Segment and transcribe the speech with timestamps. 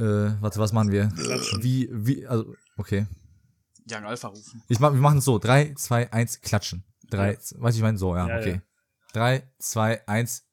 [0.00, 1.08] Äh, warte, was machen wir?
[1.08, 1.62] Klatschen.
[1.62, 3.06] Wie, wie, also, okay.
[3.90, 4.62] Young Alpha rufen.
[4.68, 5.38] Ich mach, wir machen es so.
[5.38, 6.84] 3, 2, 1, klatschen.
[7.10, 8.62] 3, weiß ich meine, so, ja, Ja, okay.
[9.12, 10.46] 3, 2, 1.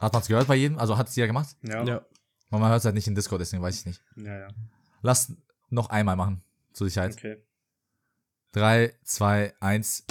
[0.00, 0.78] Hat man's gehört bei jedem?
[0.78, 1.54] Also hat es jeder gemacht?
[1.62, 1.84] Ja.
[1.84, 2.06] Ja.
[2.48, 4.02] Aber man hört es halt nicht in Discord, deswegen weiß ich nicht.
[4.16, 4.48] Ja, ja.
[5.02, 5.30] Lass
[5.68, 6.42] noch einmal machen,
[6.72, 7.12] zur Sicherheit.
[7.12, 7.44] Okay.
[8.52, 10.04] 3, 2, 1.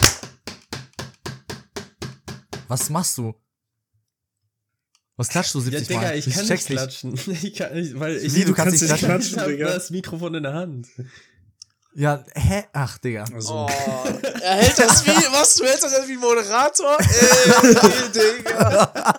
[2.68, 3.34] Was machst du?
[5.16, 6.18] Was klatschst du Ja, 70 Digga, Mal?
[6.18, 7.14] ich kann nicht klatschen.
[7.44, 9.34] Ich kann nicht, weil ich, Wie, du kannst nicht klatschen?
[9.34, 9.68] Ich hab Digga?
[9.74, 10.88] das Mikrofon in der Hand.
[11.96, 12.64] Ja, hä?
[12.74, 13.24] Ach, Digga.
[13.32, 13.70] Also, Oh,
[14.42, 16.98] er hält das wie, was, du hältst das jetzt wie Moderator?
[17.00, 19.14] Ey, Digga.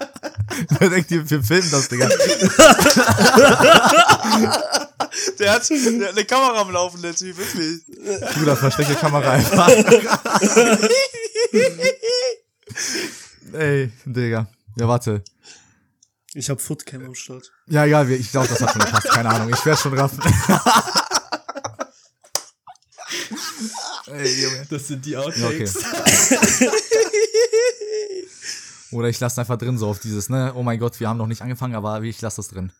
[0.80, 2.08] Wer denkt, wir filmen das, Digga?
[5.38, 5.72] Der hat, der
[6.08, 7.82] hat eine Kamera am Laufen, der Typ, wirklich.
[8.34, 9.68] Bruder, versteckte Kamera einfach.
[13.52, 14.48] Ey, Digga.
[14.76, 15.22] Ja, warte.
[16.34, 17.50] Ich hab Footcam am Start.
[17.66, 19.08] Ja, egal, ich glaube, das hat schon gepasst.
[19.08, 20.20] Keine Ahnung, ich werde schon raffen.
[24.06, 24.66] Ey, Junge.
[24.70, 25.44] Das sind die Ja, okay.
[25.44, 25.76] Outtakes.
[28.92, 30.52] Oder ich lasse einfach drin so auf dieses, ne?
[30.54, 32.70] Oh mein Gott, wir haben noch nicht angefangen, aber ich lasse das drin.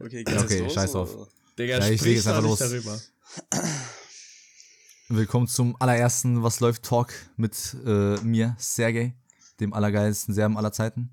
[0.00, 1.14] Okay, Ja, okay, scheiß drauf.
[1.14, 1.28] oder?
[1.58, 2.58] Digga, Ja, ich sprich einfach los.
[2.58, 2.98] darüber.
[5.08, 9.14] Willkommen zum allerersten Was läuft Talk mit äh, mir, Sergej,
[9.60, 11.10] dem allergeilsten Serben aller Zeiten.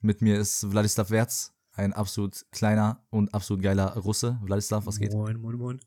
[0.00, 4.38] Mit mir ist Wladislav Wertz, ein absolut kleiner und absolut geiler Russe.
[4.42, 5.12] Wladislav, was geht?
[5.12, 5.80] Moin, moin, moin.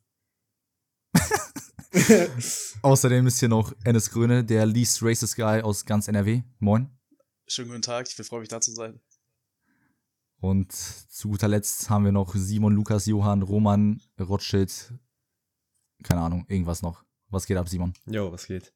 [2.82, 6.44] Außerdem ist hier noch Ennis Gröne, der least racist Guy aus ganz NRW.
[6.59, 6.89] Moin.
[7.48, 9.00] Schönen guten Tag, ich freue mich da zu sein.
[10.42, 14.94] Und zu guter Letzt haben wir noch Simon, Lukas, Johann, Roman, Rothschild.
[16.04, 17.06] Keine Ahnung, irgendwas noch.
[17.30, 17.94] Was geht ab, Simon?
[18.08, 18.73] Jo, was geht?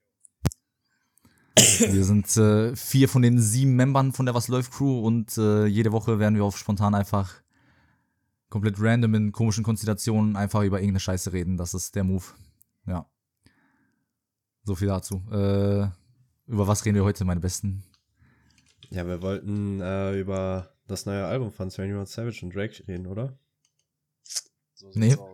[1.57, 5.65] Wir sind äh, vier von den sieben Membern von der Was läuft Crew und äh,
[5.65, 7.33] jede Woche werden wir auf spontan einfach
[8.49, 11.57] komplett random in komischen Konstellationen einfach über irgendeine Scheiße reden.
[11.57, 12.25] Das ist der Move.
[12.87, 13.09] Ja.
[14.63, 15.23] So viel dazu.
[15.31, 15.87] Äh,
[16.47, 17.83] über was reden wir heute, meine Besten?
[18.89, 23.37] Ja, wir wollten äh, über das neue Album von 21 Savage und Drake reden, oder?
[24.73, 25.15] So Nee.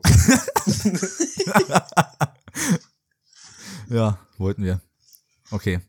[3.91, 4.79] Ja, wollten wir.
[5.51, 5.81] Okay.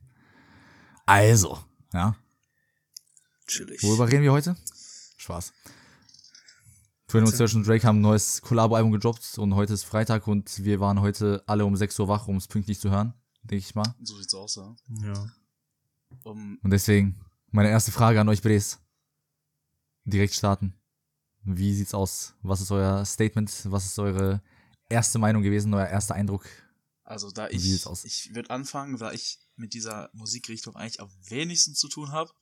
[1.06, 1.58] Also,
[1.92, 2.16] ja.
[3.46, 3.82] Chillig.
[3.82, 4.56] Worüber reden wir heute?
[5.16, 5.52] Spaß.
[7.08, 10.80] 21 Savage und Drake haben ein neues Collabo-Album gedroppt und heute ist Freitag und wir
[10.80, 13.12] waren heute alle um 6 Uhr wach, um es pünktlich zu hören,
[13.42, 13.94] denke ich mal.
[14.02, 14.74] So sieht's aus, ja.
[15.02, 15.26] Ja.
[16.24, 17.20] Um, Und deswegen
[17.50, 18.78] meine erste Frage an euch, Bres.
[20.04, 20.74] Direkt starten.
[21.42, 22.34] Wie sieht's aus?
[22.42, 23.50] Was ist euer Statement?
[23.70, 24.40] Was ist eure
[24.88, 26.46] erste Meinung gewesen, euer erster Eindruck?
[27.12, 31.74] also da Wie ich, ich würde anfangen, da ich mit dieser Musikrichtung eigentlich am wenigsten
[31.74, 32.32] zu tun habe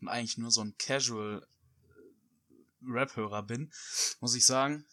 [0.00, 3.72] und eigentlich nur so ein Casual äh, Rap-Hörer bin,
[4.20, 4.86] muss ich sagen,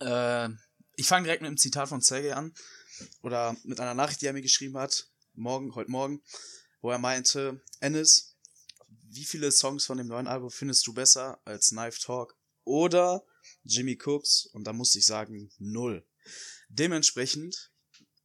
[0.00, 0.48] äh,
[0.96, 2.54] ich fange direkt mit einem Zitat von Sergey an
[3.22, 6.22] oder mit einer Nachricht, die er mir geschrieben hat, morgen, heute Morgen,
[6.80, 8.36] wo er meinte, Ennis,
[9.08, 13.24] wie viele Songs von dem neuen Album findest du besser als Knife Talk oder
[13.64, 14.46] Jimmy Cooks?
[14.46, 16.04] Und da musste ich sagen, null.
[16.68, 17.70] Dementsprechend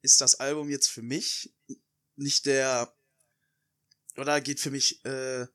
[0.02, 1.54] ist das Album jetzt für mich
[2.16, 2.94] nicht der
[4.18, 5.48] oder geht für mich äh,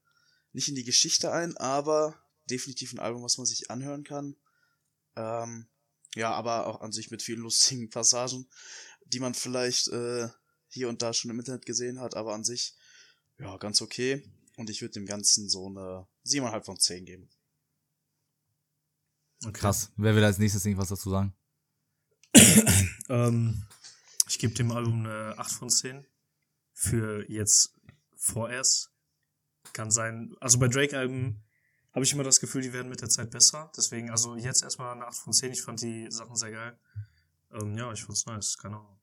[0.53, 2.19] nicht in die Geschichte ein, aber
[2.49, 4.37] definitiv ein Album, was man sich anhören kann.
[5.15, 5.67] Ähm,
[6.15, 8.49] ja, aber auch an sich mit vielen lustigen Passagen,
[9.05, 10.29] die man vielleicht äh,
[10.69, 12.75] hier und da schon im Internet gesehen hat, aber an sich
[13.39, 14.27] ja ganz okay.
[14.57, 17.29] Und ich würde dem Ganzen so eine 7,5 von 10 geben.
[19.45, 19.53] Okay.
[19.53, 19.93] Krass.
[19.97, 21.35] Wer will als nächstes irgendwas dazu sagen?
[23.09, 23.65] Ähm,
[24.29, 26.05] ich gebe dem Album eine 8 von 10.
[26.79, 27.75] Für jetzt
[28.17, 28.91] vorerst.
[29.73, 30.37] Kann sein.
[30.41, 31.43] Also bei Drake-Alben
[31.95, 33.73] habe ich immer das Gefühl, die werden mit der Zeit besser.
[33.75, 35.53] Deswegen, also jetzt erstmal eine 8 von 10.
[35.53, 36.79] Ich fand die Sachen sehr geil.
[37.51, 38.59] Ähm, ja, ich fand's nice.
[38.59, 38.99] Keine Ahnung.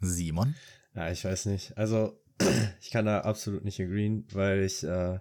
[0.00, 0.54] Simon?
[0.94, 1.78] Ja, ich weiß nicht.
[1.78, 2.22] Also,
[2.80, 5.20] ich kann da absolut nicht agreeen, weil ich äh, Da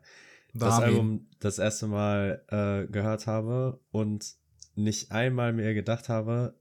[0.53, 0.79] das.
[0.79, 4.35] Album das erste Mal äh, gehört habe und
[4.75, 6.59] nicht einmal mir gedacht habe,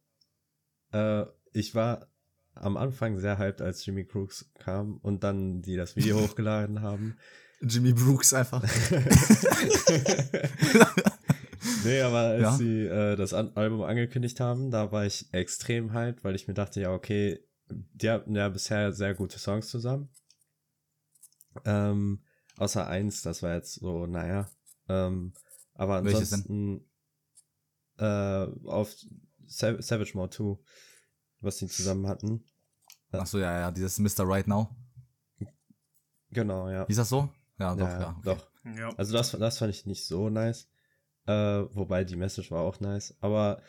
[0.92, 2.09] äh, ich war
[2.60, 7.16] am Anfang sehr hyped, als Jimmy Crooks kam und dann die das Video hochgeladen haben.
[7.62, 8.62] Jimmy Brooks einfach.
[11.84, 12.52] nee, aber als Ja.
[12.56, 16.54] sie äh, das An Album angekündigt haben, da war ich extrem hyped, weil ich mir
[16.54, 20.08] dachte, ja, okay, die hatten ja bisher sehr gute Songs zusammen.
[21.64, 22.24] Ähm,
[22.56, 24.50] außer eins, das war jetzt so, naja.
[24.88, 25.34] Ähm,
[25.74, 26.88] aber ansonsten
[27.98, 28.94] äh, auf
[29.46, 30.56] Sav Savage Mode 2,
[31.40, 32.44] was die zusammen hatten.
[33.12, 34.26] Achso, ja, ja, dieses Mr.
[34.26, 34.68] Right Now.
[36.30, 36.86] Genau, ja.
[36.86, 37.28] Hieß das so?
[37.58, 38.10] Ja, doch, ja, ja.
[38.10, 38.20] okay.
[38.24, 38.50] doch.
[38.76, 38.90] Ja.
[38.96, 40.68] Also das, das fand ich nicht so nice.
[41.26, 43.16] Äh, wobei die Message war auch nice.
[43.20, 43.62] Aber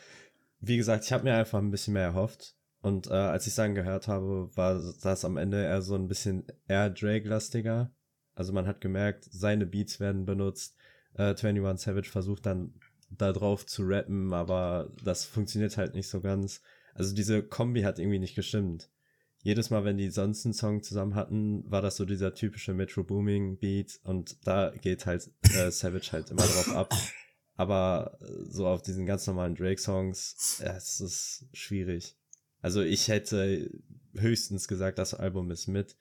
[0.60, 2.56] wie gesagt, ich habe mir einfach ein bisschen mehr erhofft.
[2.80, 6.46] Und äh, als ich dann gehört habe, war das am Ende eher so ein bisschen
[6.66, 7.92] eher Drake-lastiger.
[8.34, 10.76] Also man hat gemerkt, seine Beats werden benutzt.
[11.14, 12.74] Äh, 21 Savage versucht dann
[13.10, 16.62] da drauf zu rappen, aber das funktioniert halt nicht so ganz.
[16.94, 18.90] Also diese Kombi hat irgendwie nicht gestimmt.
[19.42, 23.02] Jedes Mal, wenn die sonst einen Song zusammen hatten, war das so dieser typische Metro
[23.02, 26.94] Booming Beat und da geht halt äh, Savage halt immer drauf ab.
[27.56, 32.16] Aber äh, so auf diesen ganz normalen Drake-Songs, ja, es ist schwierig.
[32.60, 33.68] Also ich hätte
[34.14, 35.96] höchstens gesagt, das Album ist mit,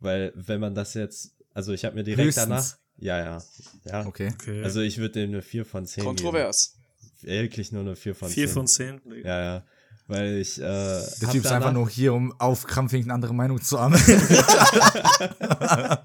[0.00, 2.48] weil wenn man das jetzt, also ich habe mir direkt Höchstens?
[2.48, 3.42] danach, ja, ja,
[3.84, 4.06] ja.
[4.06, 4.30] Okay.
[4.32, 4.62] Okay.
[4.62, 6.78] Also ich würde dem eine 4 von 10 Kontrovers.
[7.20, 7.32] geben.
[7.32, 8.34] Wirklich nur eine 4 von 10.
[8.34, 9.00] 4 von 10?
[9.24, 9.66] Ja, ja.
[10.08, 13.60] Weil ich, äh, Der Typ ist einfach nur hier, um auf krampfig eine andere Meinung
[13.62, 13.94] zu haben.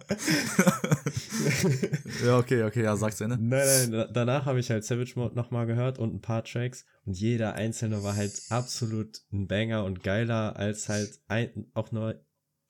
[2.26, 3.38] ja, okay, okay, ja, sag's Ende.
[3.38, 6.86] Nein, nein, da- danach habe ich halt Savage Mode nochmal gehört und ein paar Tracks
[7.06, 12.16] und jeder einzelne war halt absolut ein Banger und geiler als halt ein, auch nur,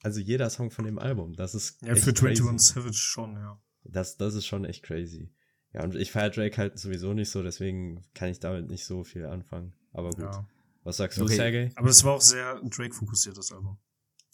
[0.02, 1.34] also jeder Song von dem Album.
[1.34, 2.42] Das ist Ja, echt für crazy.
[2.42, 3.58] 21 Savage schon, ja.
[3.84, 5.32] Das, das ist schon echt crazy.
[5.72, 9.02] Ja, und ich feiere Drake halt sowieso nicht so, deswegen kann ich damit nicht so
[9.04, 9.72] viel anfangen.
[9.92, 10.20] Aber gut.
[10.20, 10.46] ja.
[10.84, 11.36] Was sagst du, Okay.
[11.36, 11.72] Sergey?
[11.76, 13.78] Aber es war auch sehr Drake-fokussiert, das Album.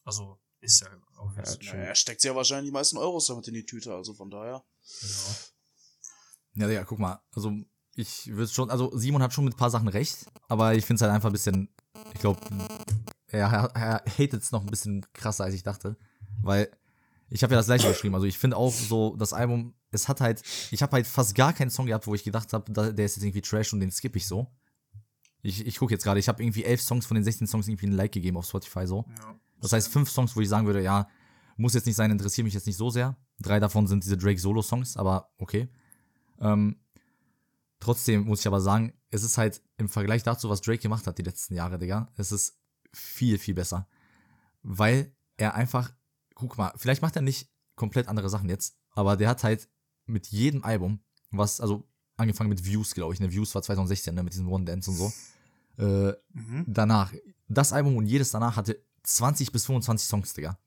[0.05, 1.43] Also, ist ja auch Ja.
[1.73, 4.65] Naja, er steckt ja wahrscheinlich die meisten Euros damit in die Tüte, also von daher.
[5.01, 5.37] Ja.
[6.55, 7.23] Ja, Digga, guck mal.
[7.33, 7.53] Also,
[7.95, 10.97] ich würde schon, also Simon hat schon mit ein paar Sachen recht, aber ich finde
[10.97, 11.69] es halt einfach ein bisschen,
[12.15, 12.41] ich glaube,
[13.29, 15.97] er, er hatet es noch ein bisschen krasser, als ich dachte.
[16.43, 16.71] Weil
[17.29, 18.15] ich habe ja das gleiche geschrieben.
[18.15, 21.53] Also ich finde auch so, das Album, es hat halt, ich habe halt fast gar
[21.53, 24.19] keinen Song gehabt, wo ich gedacht habe, der ist jetzt irgendwie Trash und den skippe
[24.19, 24.49] ich so.
[25.43, 27.87] Ich, ich gucke jetzt gerade, ich habe irgendwie elf Songs von den 16 Songs irgendwie
[27.87, 29.07] ein Like gegeben auf Spotify so.
[29.19, 29.39] ja.
[29.61, 31.09] Das heißt, fünf Songs, wo ich sagen würde, ja,
[31.57, 33.17] muss jetzt nicht sein, interessiert mich jetzt nicht so sehr.
[33.41, 35.69] Drei davon sind diese Drake-Solo-Songs, aber okay.
[36.41, 36.81] Ähm,
[37.79, 41.19] trotzdem muss ich aber sagen, es ist halt im Vergleich dazu, was Drake gemacht hat
[41.19, 42.59] die letzten Jahre, Digga, es ist
[42.93, 43.87] viel, viel besser.
[44.63, 45.93] Weil er einfach,
[46.35, 49.69] guck mal, vielleicht macht er nicht komplett andere Sachen jetzt, aber der hat halt
[50.07, 51.01] mit jedem Album,
[51.31, 51.89] was, also
[52.21, 54.97] angefangen mit Views, glaube ich, ne, Views war 2016, ne, mit diesem One Dance und
[54.97, 55.13] so,
[55.79, 56.65] äh, Mhm.
[56.67, 57.13] danach,
[57.49, 60.59] das Album und jedes danach hatte 20 bis 25 Songs, Digga.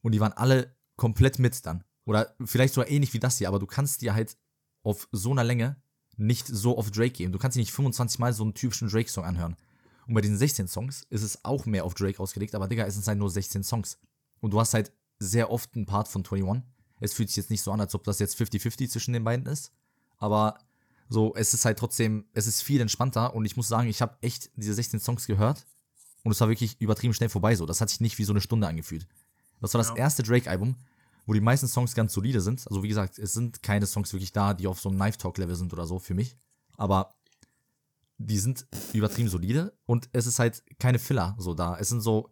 [0.00, 1.84] Und die waren alle komplett mit dann.
[2.04, 4.36] Oder vielleicht sogar ähnlich wie das hier, aber du kannst dir halt
[4.82, 5.76] auf so einer Länge
[6.16, 7.32] nicht so auf Drake geben.
[7.32, 9.56] Du kannst dir nicht 25 Mal so einen typischen Drake-Song anhören.
[10.06, 12.94] Und bei diesen 16 Songs ist es auch mehr auf Drake ausgelegt, aber Digga, es
[12.94, 13.98] sind halt nur 16 Songs.
[14.40, 16.62] Und du hast halt sehr oft einen Part von 21.
[17.00, 19.46] Es fühlt sich jetzt nicht so an, als ob das jetzt 50-50 zwischen den beiden
[19.46, 19.72] ist.
[20.16, 20.58] Aber
[21.08, 24.16] so, es ist halt trotzdem, es ist viel entspannter und ich muss sagen, ich habe
[24.20, 25.66] echt diese 16 Songs gehört
[26.22, 27.66] und es war wirklich übertrieben schnell vorbei so.
[27.66, 29.06] Das hat sich nicht wie so eine Stunde angefühlt.
[29.60, 29.96] Das war das Ja.
[29.96, 30.76] erste Drake-Album,
[31.26, 32.66] wo die meisten Songs ganz solide sind.
[32.68, 35.72] Also wie gesagt, es sind keine Songs wirklich da, die auf so einem Knife-Talk-Level sind
[35.72, 36.36] oder so für mich.
[36.76, 37.14] Aber
[38.18, 41.76] die sind übertrieben solide und es ist halt keine Filler so da.
[41.78, 42.30] Es sind so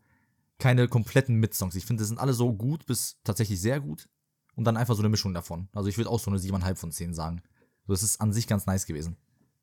[0.58, 1.74] keine kompletten Mitsongs.
[1.74, 4.08] Ich finde, die sind alle so gut bis tatsächlich sehr gut
[4.54, 5.68] und dann einfach so eine Mischung davon.
[5.72, 7.42] Also ich würde auch so eine 7,5 von 10 sagen.
[7.86, 9.16] So, es ist an sich ganz nice gewesen.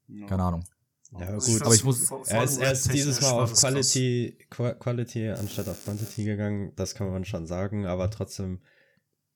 [0.07, 0.27] Ja.
[0.27, 0.63] Keine Ahnung.
[1.19, 1.61] Ja, gut.
[1.61, 3.59] aber ich muss- Er ist, er ist dieses Mal auf das.
[3.61, 8.61] Quality, Qua Quality anstatt auf Quantity gegangen, das kann man schon sagen, aber trotzdem,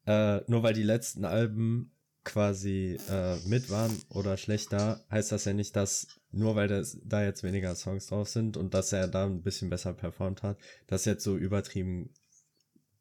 [0.07, 1.91] äh, nur weil die letzten Alben
[2.23, 7.23] quasi äh, mit waren oder schlechter, heißt das ja nicht, dass nur weil das, da
[7.23, 11.05] jetzt weniger Songs drauf sind und dass er da ein bisschen besser performt hat, das
[11.05, 12.09] jetzt so übertrieben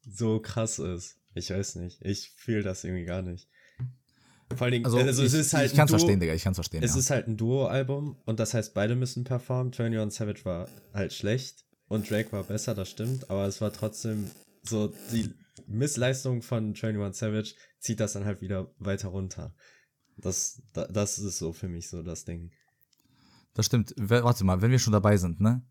[0.07, 1.17] so krass ist.
[1.33, 2.01] Ich weiß nicht.
[2.01, 3.49] Ich fühle das irgendwie gar nicht.
[4.55, 6.43] Vor allen Dingen, Also, also ich, es ist halt ich kann's Duo- verstehen, Digga, ich
[6.43, 6.81] kann's verstehen.
[6.83, 6.99] es ja.
[6.99, 9.73] ist halt ein Duo-Album und das heißt, beide müssen performen.
[9.73, 14.29] 21 Savage war halt schlecht und Drake war besser, das stimmt, aber es war trotzdem
[14.63, 15.29] so, die
[15.67, 19.53] Missleistung von 21 Savage zieht das dann halt wieder weiter runter.
[20.17, 22.51] Das, da, das ist so für mich so das Ding.
[23.53, 23.93] Das stimmt.
[23.97, 25.61] Warte mal, wenn wir schon dabei sind, ne?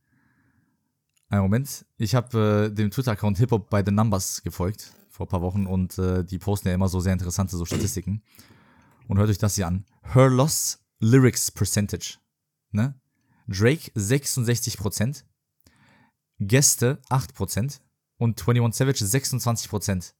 [1.29, 1.85] Einen Moment.
[1.97, 5.99] Ich habe äh, dem Twitter-Account Hip-Hop by the Numbers gefolgt vor ein paar Wochen und
[5.99, 8.23] äh, die posten ja immer so sehr interessante so Statistiken.
[9.09, 9.85] Und hört euch das hier an.
[10.03, 12.19] Her Loss Lyrics Percentage.
[12.71, 12.99] Ne?
[13.49, 15.23] Drake 66%,
[16.41, 17.81] Gäste 8%
[18.19, 20.13] und 21 Savage 26%.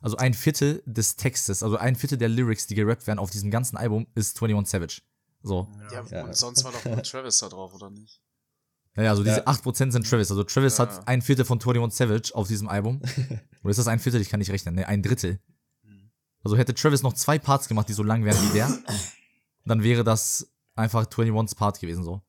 [0.00, 3.50] Also ein Viertel des Textes, also ein Viertel der Lyrics, die gerappt werden auf diesem
[3.50, 5.02] ganzen Album, ist 21 Savage.
[5.42, 5.68] So.
[5.92, 6.24] Ja, Ja.
[6.24, 8.20] und sonst war doch nur Travis da drauf, oder nicht?
[8.96, 9.46] Ja, ja, also diese Ja.
[9.46, 10.30] 8% sind Travis.
[10.30, 10.86] Also Travis Ja.
[10.86, 13.00] hat ein Viertel von 21 Savage auf diesem Album.
[13.62, 14.20] Oder ist das ein Viertel?
[14.20, 14.76] Ich kann nicht rechnen.
[14.76, 15.40] Ne, ein Drittel.
[16.44, 18.68] Also hätte Travis noch zwei Parts gemacht, die so lang wären wie der,
[19.64, 22.22] dann wäre das einfach 21s Part gewesen so.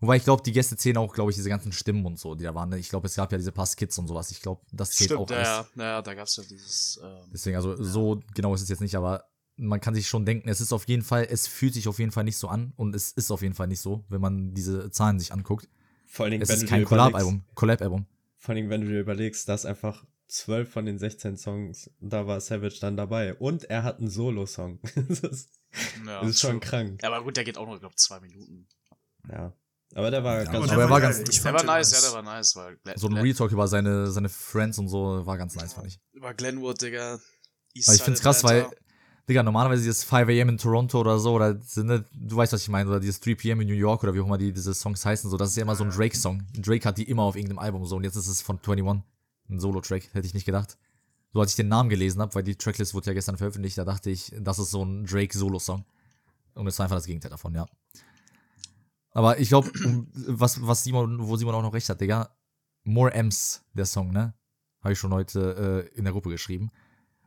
[0.00, 2.44] Wobei ich glaube, die Gäste zählen auch, glaube ich, diese ganzen Stimmen und so, die
[2.44, 2.68] da waren.
[2.68, 2.78] Ne?
[2.78, 4.30] Ich glaube, es gab ja diese paar Skits und sowas.
[4.30, 5.48] Ich glaube, das zählt auch Stimmt, alles.
[5.48, 8.82] ja, ja, ja, da gab's ja dieses, ähm, Deswegen, also so genau ist es jetzt
[8.82, 9.24] nicht, aber
[9.56, 12.12] man kann sich schon denken, es ist auf jeden Fall, es fühlt sich auf jeden
[12.12, 14.90] Fall nicht so an und es ist auf jeden Fall nicht so, wenn man diese
[14.90, 15.66] Zahlen sich anguckt.
[16.04, 17.44] Vor allen Dingen, Es wenn ist du kein Collab-Album.
[17.54, 18.06] Collab-Album.
[18.36, 22.26] Vor allen Dingen, wenn du dir überlegst, dass einfach zwölf von den 16 Songs, da
[22.26, 23.34] war Savage dann dabei.
[23.34, 24.80] Und er hat einen Solo-Song.
[25.08, 25.50] das ist,
[26.06, 27.02] Ja, das ist schon krank.
[27.04, 28.66] Aber gut, der geht auch nur, glaube zwei Minuten.
[29.30, 29.52] Ja.
[29.94, 31.24] Aber der war Ja, ganz aber er war ganz- geil.
[31.24, 34.10] Der fand war nice, ja, der war nice, weil Glenn, So ein Retalk über seine,
[34.10, 36.00] seine Friends und so war ganz nice, fand ich.
[36.12, 37.18] über Glenwood, Digga.
[37.74, 38.66] East Aber ich find's krass, weil.
[39.28, 42.68] Digga, normalerweise dieses 5 am in Toronto oder so, oder ne, du weißt, was ich
[42.68, 45.04] meine, oder dieses 3 pm in New York oder wie auch immer die diese Songs
[45.04, 46.46] heißen, so, das ist ja immer so ein Drake-Song.
[46.54, 49.02] Drake hat die immer auf irgendeinem Album so und jetzt ist es von 21,
[49.48, 50.78] ein Solo-Track, hätte ich nicht gedacht.
[51.32, 53.84] So als ich den Namen gelesen habe, weil die Tracklist wurde ja gestern veröffentlicht, da
[53.84, 55.84] dachte ich, das ist so ein Drake-Solo-Song.
[56.54, 57.66] Und es war einfach das Gegenteil davon, ja.
[59.10, 59.70] Aber ich glaube,
[60.14, 62.36] was, was Simon, wo Simon auch noch recht hat, Digga,
[62.84, 64.34] More M's, der Song, ne?
[64.82, 66.70] Habe ich schon heute äh, in der Gruppe geschrieben.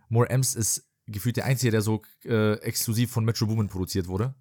[0.07, 4.35] More M's ist gefühlt der einzige, der so äh, exklusiv von Metro Boomin produziert wurde.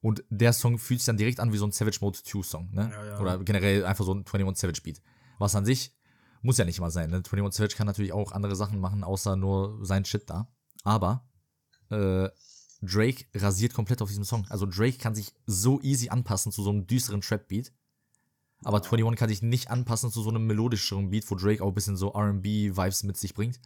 [0.00, 2.70] Und der Song fühlt sich dann direkt an wie so ein Savage Mode 2 Song,
[2.72, 2.90] ne?
[2.92, 3.20] Ja, ja.
[3.20, 5.02] Oder generell einfach so ein 21 Savage Beat.
[5.38, 5.94] Was an sich
[6.42, 7.16] muss ja nicht immer sein, ne?
[7.16, 10.48] 21 Savage kann natürlich auch andere Sachen machen, außer nur sein Shit da.
[10.84, 11.28] Aber
[11.90, 12.28] äh,
[12.80, 14.46] Drake rasiert komplett auf diesem Song.
[14.48, 17.72] Also Drake kann sich so easy anpassen zu so einem düsteren Trap-Beat.
[18.64, 21.74] Aber 21 kann sich nicht anpassen zu so einem melodischeren Beat, wo Drake auch ein
[21.74, 23.60] bisschen so RB-Vibes mit sich bringt.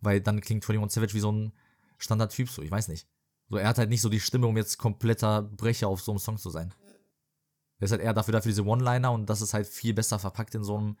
[0.00, 1.52] Weil dann klingt 21 Savage wie so ein
[1.98, 3.08] Standard-Typ, so, ich weiß nicht.
[3.48, 6.18] So, er hat halt nicht so die Stimme, um jetzt kompletter Brecher auf so einem
[6.18, 6.74] Song zu sein.
[7.78, 10.54] Er ist halt eher dafür, dafür diese One-Liner und das ist halt viel besser verpackt
[10.54, 10.96] in so einem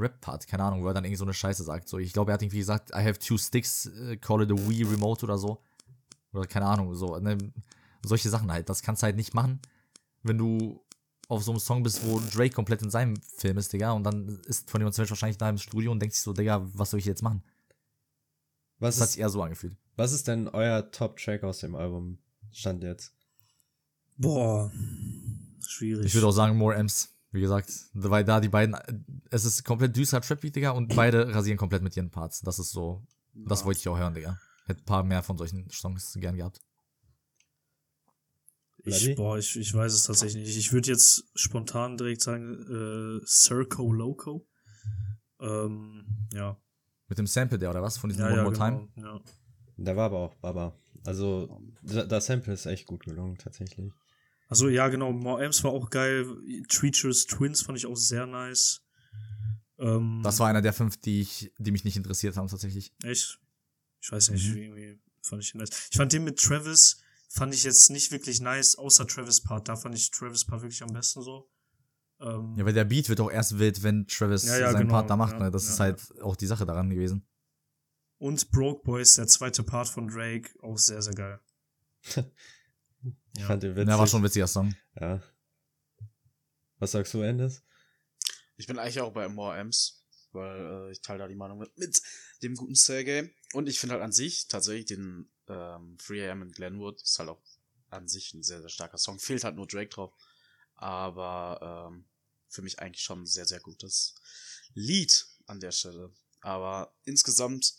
[0.00, 0.46] Rap-Part.
[0.46, 1.88] Keine Ahnung, wo er dann irgendwie so eine Scheiße sagt.
[1.88, 4.54] So, ich glaube, er hat irgendwie gesagt, I have two sticks, äh, call it a
[4.56, 5.62] Wii Remote oder so.
[6.32, 7.36] Oder keine Ahnung, so, ne,
[8.02, 8.68] solche Sachen halt.
[8.68, 9.60] Das kannst du halt nicht machen,
[10.22, 10.80] wenn du
[11.28, 14.40] auf so einem Song bist, wo Drake komplett in seinem Film ist, Digga, und dann
[14.46, 17.06] ist 21 Savage wahrscheinlich da im Studio und denkt sich so, Digga, was soll ich
[17.06, 17.42] jetzt machen?
[18.78, 19.76] Was Das hat ist, sich eher so angefühlt.
[19.96, 22.18] was ist denn euer Top-Track aus dem Album?
[22.52, 23.12] Stand jetzt.
[24.16, 24.72] Boah.
[25.66, 26.06] Schwierig.
[26.06, 28.76] Ich würde auch sagen, More M's, wie gesagt, weil da die beiden,
[29.30, 32.40] es ist komplett düster Trap-Beat, Digga, und beide rasieren komplett mit ihren Parts.
[32.40, 33.66] Das ist so, das Ja.
[33.66, 34.38] wollte ich auch hören, Digga.
[34.66, 36.60] Hätte ein paar mehr von solchen Songs gern gehabt.
[38.84, 40.56] Ich, boah, ich, ich weiß es tatsächlich nicht.
[40.56, 44.46] Ich würde jetzt spontan direkt sagen, äh, Circo Loco.
[45.38, 46.56] Ähm, ja.
[47.08, 47.98] Mit dem Sample der, oder was?
[47.98, 48.66] Von diesem Ja, One ja, More genau.
[48.66, 48.88] Time?
[48.96, 49.20] Ja.
[49.76, 50.74] Der war aber auch Baba.
[51.04, 53.92] Also, da- das Sample ist echt gut gelungen, tatsächlich.
[54.50, 55.12] Also ja, genau.
[55.12, 56.26] More Amps war auch geil.
[56.68, 58.82] Treacherous Twins fand ich auch sehr nice.
[59.78, 62.92] Ähm, Das war einer der fünf, die, ich, die mich nicht interessiert haben, tatsächlich.
[63.02, 63.40] Echt?
[64.02, 64.56] Ich weiß nicht, Mhm.
[64.56, 65.88] irgendwie fand ich den nice.
[65.90, 69.68] Ich fand den mit Travis, fand ich jetzt nicht wirklich nice, außer Travis Part.
[69.68, 71.48] Da fand ich Travis Part wirklich am besten so.
[72.20, 74.94] Ähm, Ja, weil der Beat wird auch erst wild, wenn Travis Ja, ja, seinen genau,
[74.94, 75.50] Part da macht, ja, ne?
[75.50, 77.24] Das ja, ist halt auch die Sache daran gewesen.
[78.18, 81.40] Und Broke Boys, der zweite Part von Drake, auch sehr, sehr geil.
[83.02, 83.46] Ich Ja.
[83.46, 83.88] fand den witzig.
[83.88, 84.74] Ja, war schon ein witziger Song.
[85.00, 85.22] Ja.
[86.78, 87.62] Was sagst du, Endes?
[88.56, 91.76] Ich bin eigentlich auch bei More M's, weil äh, ich teile da die Meinung mit,
[91.78, 92.00] mit
[92.42, 93.34] dem guten Sergey.
[93.52, 97.42] Und ich finde halt an sich tatsächlich den ähm, 3am in Glenwood ist halt auch
[97.88, 99.18] an sich ein sehr, sehr starker Song.
[99.18, 100.12] Fehlt halt nur Drake drauf.
[100.74, 102.04] Aber ähm,
[102.48, 104.14] für mich eigentlich schon ein sehr, sehr gutes
[104.74, 106.12] Lied an der Stelle.
[106.40, 107.74] Aber insgesamt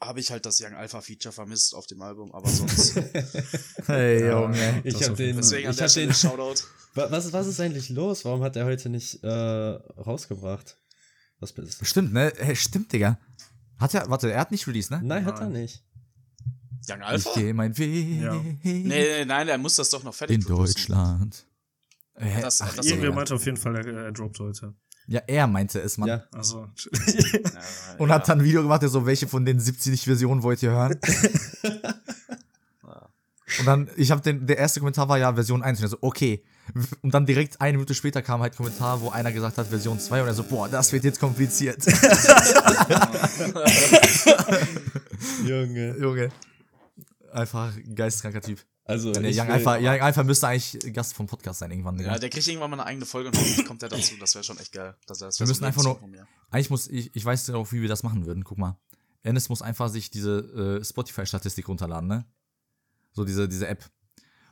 [0.00, 2.94] habe ich halt das Young Alpha Feature vermisst auf dem Album, aber sonst.
[3.86, 4.40] Hey, Ja.
[4.42, 4.80] Junge.
[4.84, 5.36] Ich Das hab auf jeden den.
[5.38, 6.62] Deswegen an ich der hab Stelle den, Shoutout.
[6.94, 8.24] Wa- was, was ist eigentlich los?
[8.24, 10.78] Warum hat er heute nicht äh, rausgebracht?
[11.40, 11.84] Was ist?
[11.86, 12.32] Stimmt, ne?
[12.36, 13.18] Hey, stimmt, Digga.
[13.78, 15.00] Hat er, warte, er hat nicht released, ne?
[15.02, 15.62] Nein, hat er Nein.
[15.62, 15.82] nicht.
[16.88, 17.34] Young Ich Alpha?
[17.34, 18.34] gehe mein Weg Ja.
[18.62, 20.42] Nee, nee, nein, er muss das doch noch fertig in.
[20.44, 21.46] Deutschland.
[22.16, 22.40] Hä?
[22.40, 23.16] Das- Ach, das- Irgendwer Digga.
[23.16, 24.74] meinte auf jeden Fall, er, er droppt heute.
[25.06, 26.08] Ja, er meinte es, Mann.
[26.08, 26.24] Ja.
[26.32, 26.66] Also,
[27.98, 30.70] Und hat dann ein Video gemacht, der so, welche von den 70 Versionen wollt ihr
[30.70, 30.98] hören?
[33.58, 35.98] Und dann, ich habe den, der erste Kommentar war ja Version 1 und er so,
[36.00, 36.42] okay.
[37.02, 40.00] Und dann direkt eine Minute später kam halt ein Kommentar, wo einer gesagt hat Version
[40.00, 41.84] 2 und er so, boah, das wird jetzt kompliziert.
[45.44, 45.96] Junge.
[45.98, 46.30] Junge.
[47.32, 48.60] Einfach ein geisteskranker Typ.
[48.86, 51.98] Also, Der ich Young Alpha, Young Alpha müsste eigentlich Gast vom Podcast sein irgendwann.
[51.98, 54.14] Ja, der kriegt irgendwann mal eine eigene Folge und kommt er dazu.
[54.20, 54.94] Das wäre schon echt geil.
[55.06, 56.00] Das, das wär Wir so müssen ein einfach nur-.
[56.50, 58.44] Eigentlich muss, ich, ich weiß auch, wie wir das machen würden.
[58.44, 58.78] Guck mal.
[59.22, 62.26] Ennis muss einfach sich diese äh, Spotify-Statistik runterladen, ne?
[63.12, 63.84] So diese, diese App.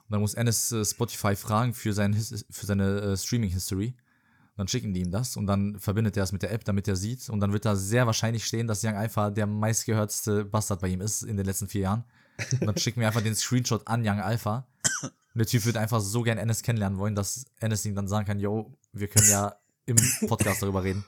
[0.07, 3.95] Und dann muss Ennis äh, Spotify fragen für, sein, His- für seine äh, Streaming-History.
[4.57, 6.97] Dann schicken die ihm das und dann verbindet er es mit der App, damit er
[6.97, 7.29] sieht.
[7.29, 11.01] Und dann wird da sehr wahrscheinlich stehen, dass Young Alpha der meistgehörteste Bastard bei ihm
[11.03, 12.05] ist in den letzten vier Jahren.
[12.53, 14.67] Und dann schicken wir einfach den Screenshot an Young Alpha.
[15.03, 18.27] Und der Typ wird einfach so gern Ennis kennenlernen wollen, dass Ennis ihm dann sagen
[18.27, 19.57] kann, yo, wir können ja
[19.87, 19.97] im
[20.29, 21.05] Podcast darüber reden.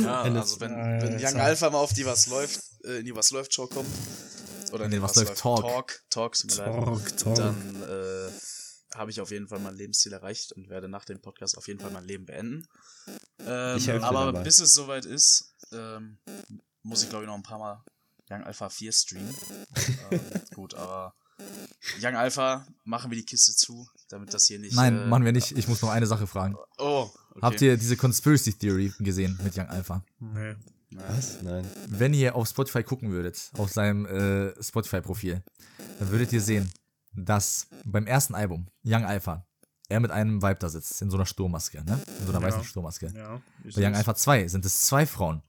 [0.00, 1.40] Ja, also wenn, ja, wenn Young.
[1.40, 3.88] Alpha mal auf die was läuft, äh, in die was läuft Show kommt,
[4.72, 5.38] oder Nee, nee, was was, läuft?
[5.38, 5.60] Talk.
[5.62, 6.36] Talk, Talk.
[6.48, 7.34] Talk, Talk.
[7.34, 8.30] dann äh,
[8.94, 11.80] habe ich auf jeden Fall mein Lebensziel erreicht und werde nach dem Podcast auf jeden
[11.80, 12.68] Fall mein Leben beenden.
[13.40, 14.42] Ähm, aber dabei.
[14.42, 16.18] bis es soweit ist, ähm,
[16.82, 17.84] muss ich glaube ich noch ein paar Mal
[18.30, 19.34] Young Alpha 4 streamen.
[20.10, 20.20] ähm,
[20.54, 21.14] gut, aber
[22.00, 24.74] Young Alpha machen wir die Kiste zu, damit das hier nicht.
[24.74, 25.52] Nein, äh, machen wir nicht.
[25.56, 26.56] Ich muss noch eine Sache fragen.
[26.78, 27.40] Oh, okay.
[27.42, 30.02] Habt ihr diese Conspiracy Theory gesehen mit Young Alpha?
[30.18, 30.54] Nee.
[30.90, 31.42] Was?
[31.42, 31.66] Nein.
[31.88, 35.42] Wenn ihr auf Spotify gucken würdet, auf seinem äh, Spotify-Profil,
[35.98, 36.70] dann würdet ihr sehen,
[37.12, 39.44] dass beim ersten Album, Young Alpha,
[39.88, 42.00] er mit einem Vibe da sitzt, in so einer Sturmmaske, ne?
[42.20, 42.46] In so einer Ja.
[42.48, 43.12] weißen Sturmmaske.
[43.14, 43.40] Ja.
[43.74, 43.94] Bei Young.
[43.94, 45.42] Alpha 2 sind es zwei Frauen.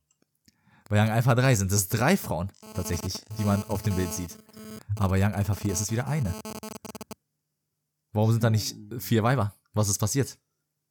[0.89, 4.37] Bei Young Alpha 3 sind es drei Frauen, tatsächlich, die man auf dem Bild sieht.
[4.95, 6.33] Aber Young Alpha 4 ist es wieder eine.
[8.13, 9.53] Warum sind da nicht vier Weiber?
[9.73, 10.37] Was ist passiert?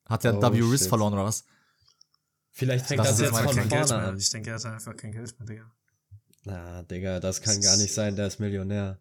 [0.08, 0.60] Hat der Oh, W.
[0.60, 1.44] Riz verloren oder was?
[2.52, 4.08] Vielleicht fängt Das das, jetzt von Geld vorne mehr.
[4.12, 4.16] an.
[4.18, 5.72] Ich denke, er hatte einfach kein Geld mehr, Digga.
[6.44, 8.98] Na, Digga, das kann Das gar nicht sein, der ist Millionär.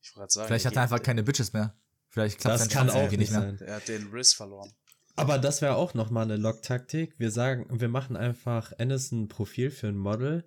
[0.00, 1.74] Ich wollte gerade sagen, Vielleicht hat er einfach keine Bitches mehr.
[2.08, 3.40] Vielleicht klappt Das sein auch irgendwie nicht mehr.
[3.42, 3.56] sein.
[3.58, 4.72] Der hat den Riss verloren.
[5.18, 7.18] Aber das wäre auch nochmal eine Log-Taktik.
[7.18, 10.44] Wir sagen, wir machen einfach Ennis ein Profil für ein Model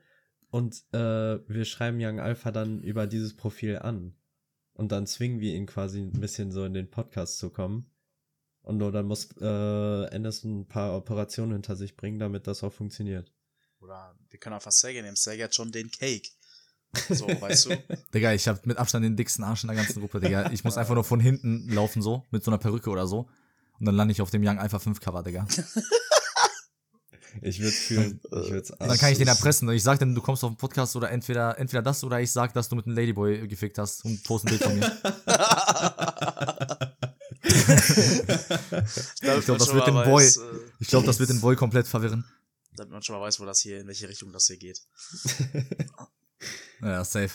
[0.49, 4.15] und äh, wir schreiben Young Alpha dann über dieses Profil an.
[4.71, 7.91] Und dann zwingen wir ihn quasi ein bisschen so in den Podcast zu kommen.
[8.61, 12.71] Und nur dann muss äh, Ennis ein paar Operationen hinter sich bringen, damit das auch
[12.71, 13.29] funktioniert.
[13.81, 15.17] Oder wir können einfach Sega nehmen.
[15.17, 16.29] Sega hat schon den Cake.
[17.09, 17.83] So, weißt du?
[18.13, 20.49] Digga, ich hab mit Abstand den dicksten Arsch in der ganzen Gruppe, Digga.
[20.51, 23.29] Ich muss einfach nur von hinten laufen, so, mit so einer Perücke oder so.
[23.81, 25.47] Und dann lande ich auf dem Young Alpha 5 Cover, Digga.
[27.41, 29.67] Ich würde fühlen, ich würde Und dann kann ich den erpressen.
[29.69, 32.29] Und ich sag dann, du kommst auf den Podcast oder entweder, entweder das oder ich
[32.29, 34.91] sag, dass du mit einem Ladyboy gefickt hast und post ein Bild von mir.
[39.21, 40.41] Damit glaub, man das wird den Boy- weiß, äh,
[40.79, 42.25] Ich glaube, das wird den Boy komplett verwirren.
[42.75, 44.81] damit man schon mal weiß, wo das hier, in welche Richtung das hier geht.
[46.81, 47.29] Ja, safe.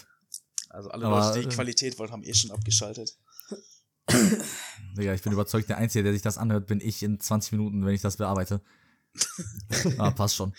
[0.69, 3.17] Also alle Aber, Leute, die äh, Qualität wollen, haben eh schon abgeschaltet.
[4.97, 7.85] Digga, ich bin überzeugt, der Einzige, der sich das anhört, bin ich in 20 Minuten,
[7.85, 8.61] wenn ich das bearbeite.
[9.99, 10.55] ah, passt schon.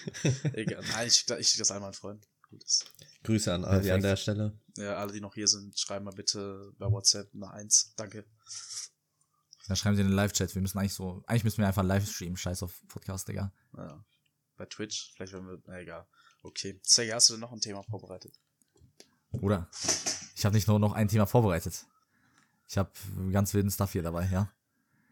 [0.54, 0.84] Egal.
[0.92, 2.28] Nein, ich, ich schicke das einmal an Freund.
[2.50, 2.86] Gut ist.
[3.24, 4.58] Grüße an Adi an der Stelle.
[4.78, 7.94] Ja, alle, die noch hier sind, schreiben mal bitte bei WhatsApp eine Eins.
[7.98, 8.26] Danke.
[9.68, 10.56] Dann schreiben sie in den Live-Chat.
[10.56, 12.38] Wir müssen eigentlich so, eigentlich müssen wir einfach live streamen.
[12.38, 13.52] Scheiß auf Podcast, Digga.
[13.76, 14.04] Ja.
[14.56, 16.08] Bei Twitch, vielleicht werden wir, na egal.
[16.42, 16.80] Okay.
[16.84, 18.40] Sega, hast du denn noch ein Thema vorbereitet?
[19.32, 19.70] Oder?
[20.36, 21.86] Ich habe nicht nur noch ein Thema vorbereitet.
[22.68, 22.92] Ich habe
[23.32, 24.50] ganz wilden Stuff hier dabei, ja.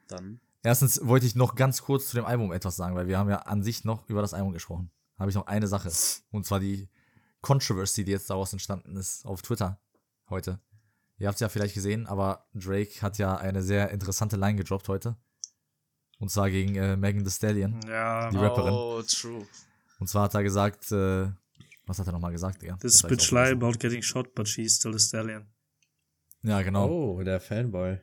[0.08, 0.40] Dann.
[0.64, 3.40] Erstens wollte ich noch ganz kurz zu dem Album etwas sagen, weil wir haben ja
[3.40, 4.92] an sich noch über das Album gesprochen.
[5.18, 5.92] Habe ich noch eine Sache.
[6.32, 6.90] Und zwar die
[7.42, 9.80] Controversy, die jetzt daraus entstanden ist auf Twitter
[10.30, 10.60] heute.
[11.18, 14.90] Ihr habt es ja vielleicht gesehen, aber Drake hat ja eine sehr interessante Line gedroppt
[14.90, 15.16] heute.
[16.20, 17.80] Und zwar gegen äh, Megan Thee Stallion.
[17.88, 18.74] Ja, Die Rapperin.
[18.74, 19.46] Oh, true.
[20.00, 21.32] Und zwar hat er gesagt, äh,
[21.86, 22.78] was hat er nochmal gesagt, Digga?
[22.78, 25.46] this bitch lie about getting shot, but she's still a stallion.
[26.46, 26.88] Ja, genau.
[26.90, 27.98] Oh, der Fanboy.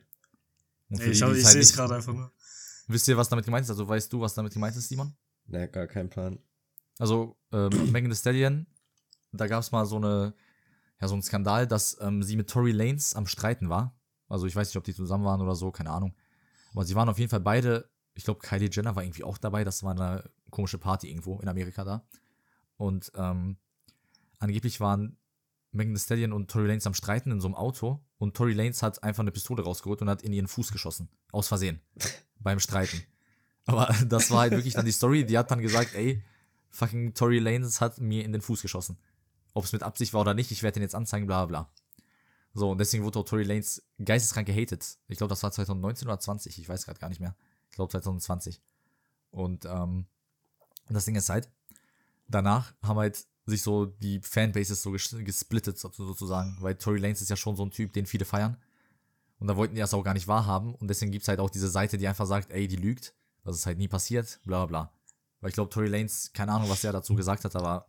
[0.89, 2.31] Und für Ey, ich die, hab- die ich halt sehe es gerade einfach nur.
[2.87, 3.69] Wisst ihr, was damit gemeint ist?
[3.69, 5.15] Also weißt du, was damit gemeint ist, Simon?
[5.47, 6.39] Ne, gar kein Plan.
[6.99, 8.67] Also, ähm, Megan Thee Stallion,
[9.31, 10.33] da gab es mal so eine,
[10.99, 13.97] ja, so einen Skandal, dass ähm, sie mit Tory Lanez am Streiten war.
[14.27, 16.13] Also ich weiß nicht, ob die zusammen waren oder so, keine Ahnung.
[16.73, 19.63] Aber sie waren auf jeden Fall beide, ich glaube, Kylie Jenner war irgendwie auch dabei,
[19.63, 22.05] das war eine komische Party irgendwo in Amerika da.
[22.77, 23.57] Und ähm,
[24.39, 25.17] angeblich waren
[25.71, 28.81] Megan Thee Stallion und Tory Lanez am Streiten in so einem Auto und Tory Lanez
[28.81, 31.09] hat einfach eine Pistole rausgeholt und hat in ihren Fuß geschossen.
[31.33, 31.81] Aus Versehen.
[32.39, 33.03] beim Streiten.
[33.65, 36.23] Aber das war halt wirklich dann die Story, die hat dann gesagt, ey,
[36.69, 38.97] fucking Tory Lanez hat mir in den Fuß geschossen.
[39.53, 41.71] Ob es mit Absicht war oder nicht, ich werde den jetzt anzeigen, bla bla bla.
[42.53, 44.97] So, und deswegen wurde auch Tory Lanez geisteskrank gehatet.
[45.09, 47.35] Ich glaube, das war 2019 oder 20, ich weiß gerade gar nicht mehr.
[47.71, 48.61] Ich glaube 2020.
[49.31, 50.05] Und ähm,
[50.87, 51.49] das Ding ist halt,
[52.29, 57.21] danach haben halt sich so die Fanbases so ges gesplittet so- sozusagen, weil Tory Lanez
[57.21, 58.57] ist ja schon so ein Typ, den viele feiern.
[59.39, 60.73] Und da wollten die das auch gar nicht wahrhaben.
[60.75, 63.13] Und deswegen gibt's halt auch diese Seite, die einfach sagt, ey, die lügt.
[63.43, 64.93] Das ist halt nie passiert, bla bla bla.
[65.41, 67.85] Weil ich glaube, Tory Lanez, keine Ahnung, was er dazu gesagt hat, aber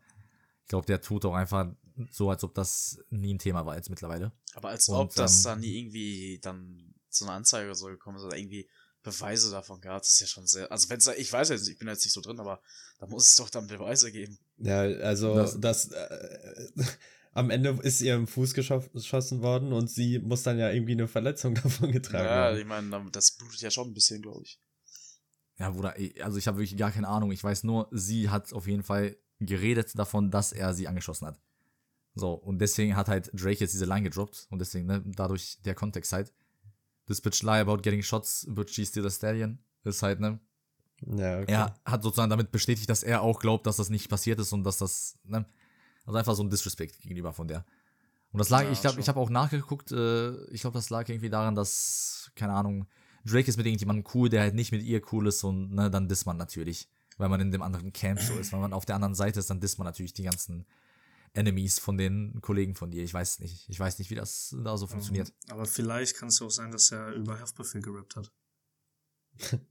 [0.63, 1.71] ich glaube, der tut auch einfach
[2.11, 4.33] so, als ob das nie ein Thema war jetzt mittlerweile.
[4.55, 7.87] Aber als Und, ob das ähm, dann nie irgendwie dann zu einer Anzeige oder so
[7.87, 8.69] gekommen ist oder irgendwie
[9.05, 10.73] Beweise davon gab, das ist ja schon sehr.
[10.73, 12.61] Also wenn's da, ich weiß jetzt, ich bin jetzt nicht so drin, aber
[12.99, 14.39] da muss es doch dann Beweise geben.
[14.59, 16.69] Ja, also Das- das, äh,
[17.33, 20.93] am Ende ist ihr im Fuß geschoss- geschossen worden und sie muss dann ja irgendwie
[20.93, 22.59] eine Verletzung davon getragen Ja, haben.
[22.59, 24.61] ich meine, das blutet ja schon ein bisschen, glaube ich.
[25.59, 27.31] Ja, Bruder, also ich habe wirklich gar keine Ahnung.
[27.31, 31.41] Ich weiß nur, sie hat auf jeden Fall geredet davon, dass er sie angeschossen hat.
[32.17, 35.75] So, und deswegen hat halt Drake jetzt diese Line gedroppt und deswegen, ne, dadurch der
[35.75, 36.33] Kontext halt.
[37.07, 39.59] This bitch lie about getting shots, but she's still a stallion.
[39.85, 40.41] Ist halt, ne,
[41.03, 41.53] Ja, okay.
[41.53, 44.65] er hat sozusagen damit bestätigt, dass er auch glaubt, dass das nicht passiert ist und
[44.65, 45.45] dass das, ne,
[46.07, 47.65] also einfach so ein Disrespect gegenüber von der.
[48.33, 51.09] Und das lag, Ja, ich glaube, ich habe auch nachgeguckt, äh, ich glaube, das lag
[51.09, 52.87] irgendwie daran, dass, keine Ahnung,
[53.25, 56.09] Drake ist mit irgendjemandem cool, der halt nicht mit ihr cool ist und ne, dann
[56.09, 58.53] disst man natürlich, weil man in dem anderen Camp so ist.
[58.53, 60.67] Wenn man auf der anderen Seite ist, dann disst man natürlich die ganzen
[61.33, 63.03] Enemies von den Kollegen von dir.
[63.03, 63.69] Ich weiß nicht.
[63.69, 65.33] Ich weiß nicht, wie das da so funktioniert.
[65.49, 68.31] Aber vielleicht kann es ja auch sein, dass er über Haftbefehl gerappt hat.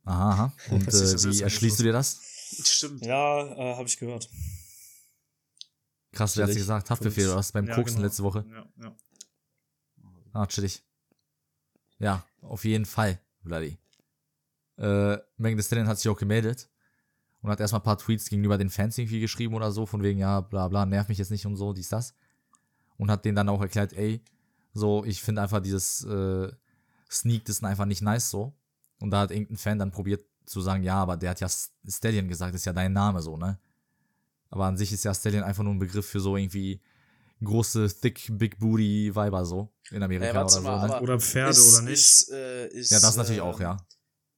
[0.05, 0.53] Aha.
[0.71, 2.19] Und Das ist äh, wie erschließt du dir das?
[2.63, 3.05] Stimmt.
[3.05, 4.29] Ja, äh, habe ich gehört.
[6.11, 6.61] Krass, wer hat Chillig.
[6.63, 6.89] gesagt?
[6.91, 7.51] Haftbefehl oder was?
[7.51, 8.07] Beim Ja, Koksen genau.
[8.07, 8.45] letzte Woche.
[8.49, 8.95] Ja, ja.
[10.33, 10.83] Ah, chillig.
[11.99, 13.77] Ja, auf jeden Fall, Bloody.
[14.77, 16.69] Äh, Megan Thee Stallion hat sich auch gemeldet
[17.41, 20.19] und hat erstmal ein paar Tweets gegenüber den Fans irgendwie geschrieben oder so, von wegen,
[20.19, 22.13] ja, bla bla, nerv mich jetzt nicht und so, dies, das.
[22.97, 24.23] Und hat denen dann auch erklärt, ey,
[24.73, 26.51] so, ich finde einfach dieses äh,
[27.09, 28.53] Sneak Dissen einfach nicht nice so.
[29.03, 32.29] Und da hat irgendein Fan dann probiert zu sagen, ja, aber der hat ja Stallion
[32.29, 33.59] gesagt, ist ja dein Name so, ne?
[34.49, 36.81] Aber an sich ist ja Stallion einfach nur ein Begriff für so irgendwie
[37.43, 40.95] große, thick, big booty Weiber so in Amerika warte oder so, mal, ne?
[40.95, 41.99] aber Oder Pferde ist, oder nicht.
[41.99, 43.75] Ist, äh, ist, Ja, das natürlich ähm, auch, ja.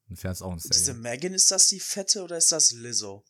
[0.09, 1.01] Ein Pferd ist auch ein Diese Stallion.
[1.03, 3.23] Megan, ist das die Fette oder ist das Lizzo?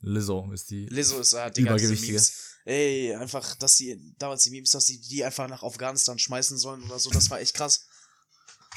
[0.00, 0.86] Lizzo ist die.
[0.86, 2.12] Lizzo ist, ah, Digga, diese Übergewichtige.
[2.12, 2.56] Memes.
[2.64, 6.82] Ey, einfach, dass die, damals die Memes, dass die die einfach nach Afghanistan schmeißen sollen
[6.84, 7.89] oder so, das war echt krass.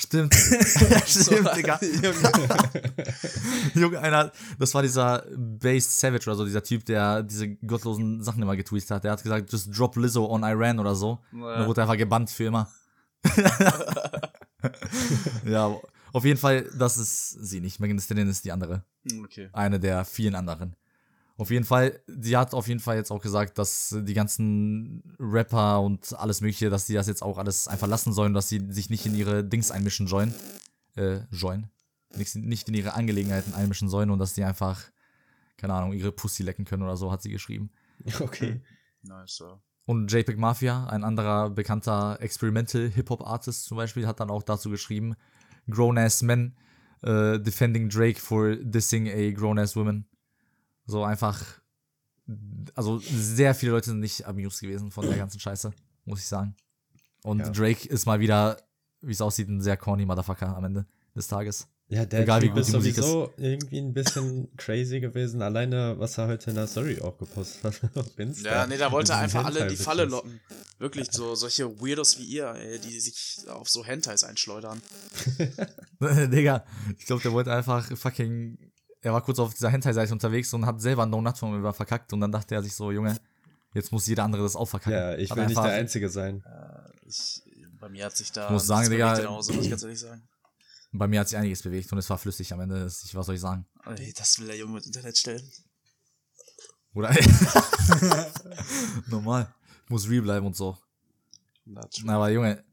[0.03, 0.33] Stimmt.
[1.05, 1.79] Stimmt, Digga.
[3.75, 3.99] Junge.
[3.99, 8.55] Einer, das war dieser Based Savage oder so, dieser Typ, der diese gottlosen Sachen immer
[8.55, 9.03] getweetet hat.
[9.03, 11.19] Der hat gesagt, just drop Lizzo on Iran oder so.
[11.31, 11.57] Ja.
[11.57, 12.69] Dann wurde er einfach gebannt für immer.
[15.45, 15.75] ja,
[16.11, 17.79] auf jeden Fall, das ist sie nicht.
[17.79, 18.83] Megan Stallion ist die andere.
[19.23, 19.49] Okay.
[19.53, 20.75] eine der vielen anderen.
[21.35, 25.81] Auf jeden Fall, sie hat auf jeden Fall jetzt auch gesagt, dass die ganzen Rapper
[25.81, 28.91] und alles Mögliche, dass sie das jetzt auch alles einfach lassen sollen, dass sie sich
[28.91, 30.33] nicht in ihre Dings einmischen sollen.
[30.95, 31.71] Äh, sollen.
[32.15, 34.83] Nicht, nicht in ihre Angelegenheiten einmischen sollen und dass die einfach,
[35.57, 37.71] keine Ahnung, ihre Pussy lecken können oder so, hat sie geschrieben.
[38.19, 38.61] Okay.
[39.01, 39.59] Nice, ja.
[39.85, 45.15] Und JPEG Mafia, ein anderer bekannter Experimental Hip-Hop-Artist zum Beispiel, hat dann auch dazu geschrieben,
[45.69, 46.55] Grown-Ass Men
[47.01, 50.05] äh, defending Drake for dissing a grown-ass woman.
[50.85, 51.61] So einfach,
[52.75, 55.71] also sehr viele Leute sind nicht amused gewesen von der ganzen Scheiße,
[56.05, 56.55] muss ich sagen.
[57.23, 57.49] Und Ja.
[57.49, 58.57] Drake ist mal wieder,
[59.01, 61.67] wie es aussieht, ein sehr corny Motherfucker am Ende des Tages.
[61.89, 65.41] Ja, der Egal, wie Typ gut ist die Musik sowieso irgendwie ein bisschen crazy gewesen.
[65.41, 68.49] Alleine, was er heute in der Story auch gepostet hat auf Insta.
[68.49, 70.39] Ja, nee, da wollte er einfach alle in die Falle locken.
[70.79, 74.81] Wirklich, so solche Weirdos wie ihr, ey, die sich auf so Hentais einschleudern.
[76.31, 76.65] Digga,
[76.97, 78.57] ich glaube, der wollte einfach fucking.
[79.03, 82.11] Er war kurz auf dieser Hentai-Seite unterwegs und hat selber No Nut von mir verkackt
[82.13, 83.15] und dann dachte er sich so, Junge,
[83.73, 84.93] jetzt muss jeder andere das auch verkacken.
[84.93, 86.43] Ja, ich Hat will nicht der Einzige sein.
[87.05, 87.43] Ich,
[87.79, 88.45] bei mir hat sich da.
[88.45, 90.23] Ich muss sagen, Digga, Genauso, muss ich ganz ehrlich sagen.
[90.93, 92.79] Bei mir hat sich einiges bewegt und es war flüssig am Ende.
[92.83, 93.65] Das- Ich, was soll ich sagen?
[93.85, 95.51] Ey, das will der Junge mit Internet stellen.
[96.93, 97.09] Oder?
[99.07, 99.53] Normal.
[99.89, 100.77] Muss real bleiben und so.
[102.07, 102.63] Aber Junge,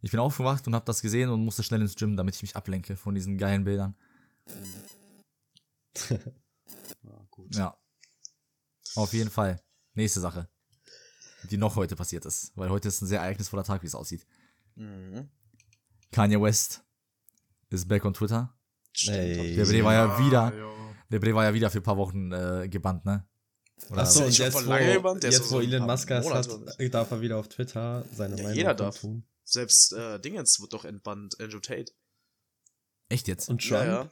[0.00, 2.56] ich bin aufgewacht und hab das gesehen und musste schnell ins Gym, damit ich mich
[2.56, 3.94] ablenke von diesen geilen Bildern.
[7.02, 7.54] Ja, gut.
[7.54, 7.76] Ja.
[8.94, 9.60] Auf jeden Fall.
[9.94, 10.48] Nächste Sache.
[11.50, 12.52] Die noch heute passiert ist.
[12.56, 14.26] Weil heute ist ein sehr ereignisvoller Tag, wie es aussieht.
[14.74, 15.28] Mhm.
[16.12, 16.84] Kanye West
[17.70, 18.56] ist back on Twitter.
[18.92, 19.16] Stimmt.
[19.16, 19.56] Ey.
[19.56, 20.72] Der Bre war ja wieder, jo.
[21.10, 23.26] der Bre war ja wieder für ein paar Wochen äh, gebannt, ne?
[23.90, 25.22] Oder Achso, und jetzt, wo, lange gebannt?
[25.22, 28.42] Der ist jetzt, so wo Elon Musk hat, darf er wieder auf Twitter seine Ja,
[28.42, 29.00] Meinung jeder darf.
[29.00, 29.26] kundtun.
[29.44, 31.92] Selbst äh, Dingens wird doch entbannt, Andrew Tate.
[33.08, 33.48] Echt jetzt?
[33.48, 33.72] Und Trump?
[33.84, 34.10] Ja, ja.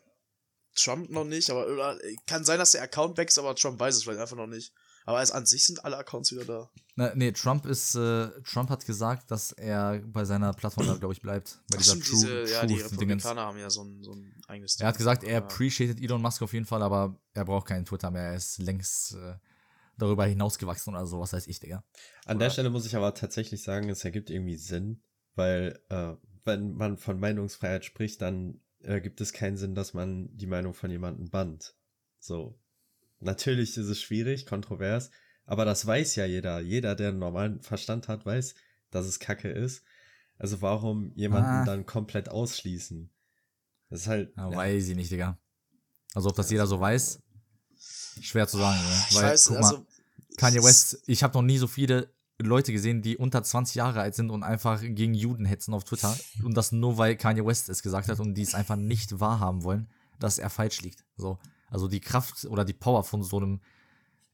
[0.74, 4.04] Trump noch nicht, aber oder, kann sein, dass der Account wächst, aber Trump weiß es
[4.04, 4.72] vielleicht einfach noch nicht.
[5.06, 6.70] Aber als an sich sind alle Accounts wieder da.
[6.94, 11.14] Na, nee, Trump ist, äh, Trump hat gesagt, dass er bei seiner Plattform da, glaube
[11.14, 11.60] ich, bleibt.
[11.70, 12.74] Bei dieser diese, ja, die.
[12.74, 15.38] Republikaner haben ja so ein, so ein eigenes Er hat gesagt, er Ja.
[15.38, 18.24] appreciated Elon Musk auf jeden Fall, aber er braucht keinen Twitter mehr.
[18.24, 19.36] Er ist längst äh,
[19.96, 21.82] darüber hinausgewachsen oder so, was weiß ich, Digga.
[22.26, 25.02] An der Stelle muss ich aber tatsächlich sagen, es ergibt irgendwie Sinn,
[25.34, 26.12] weil äh,
[26.44, 30.74] wenn man von Meinungsfreiheit spricht, dann äh, gibt es keinen Sinn, dass man die Meinung
[30.74, 31.74] von jemandem bannt.
[32.18, 32.58] So.
[33.20, 35.10] Natürlich ist es schwierig, kontrovers,
[35.44, 36.60] aber das weiß ja jeder.
[36.60, 38.54] Jeder, der einen normalen Verstand hat, weiß,
[38.90, 39.82] dass es Kacke ist.
[40.38, 41.64] Also warum jemanden Ah.
[41.64, 43.10] dann komplett ausschließen?
[43.90, 44.32] Das ist halt.
[44.36, 44.56] Ja, ja.
[44.56, 45.38] Weiß ich nicht, Digga.
[46.14, 47.20] Also ob das jeder so weiß,
[48.20, 49.04] schwer zu sagen, ne?
[49.10, 49.86] Ich Weil, weiß, guck mal, also.
[50.38, 52.10] Kanye West, ich habe noch nie so viele
[52.42, 56.16] Leute gesehen, die unter 20 Jahre alt sind und einfach gegen Juden hetzen auf Twitter.
[56.42, 59.62] Und das nur, weil Kanye West es gesagt hat und die es einfach nicht wahrhaben
[59.64, 61.04] wollen, dass er falsch liegt.
[61.16, 61.38] So.
[61.68, 63.60] Also die Kraft oder die Power von so einem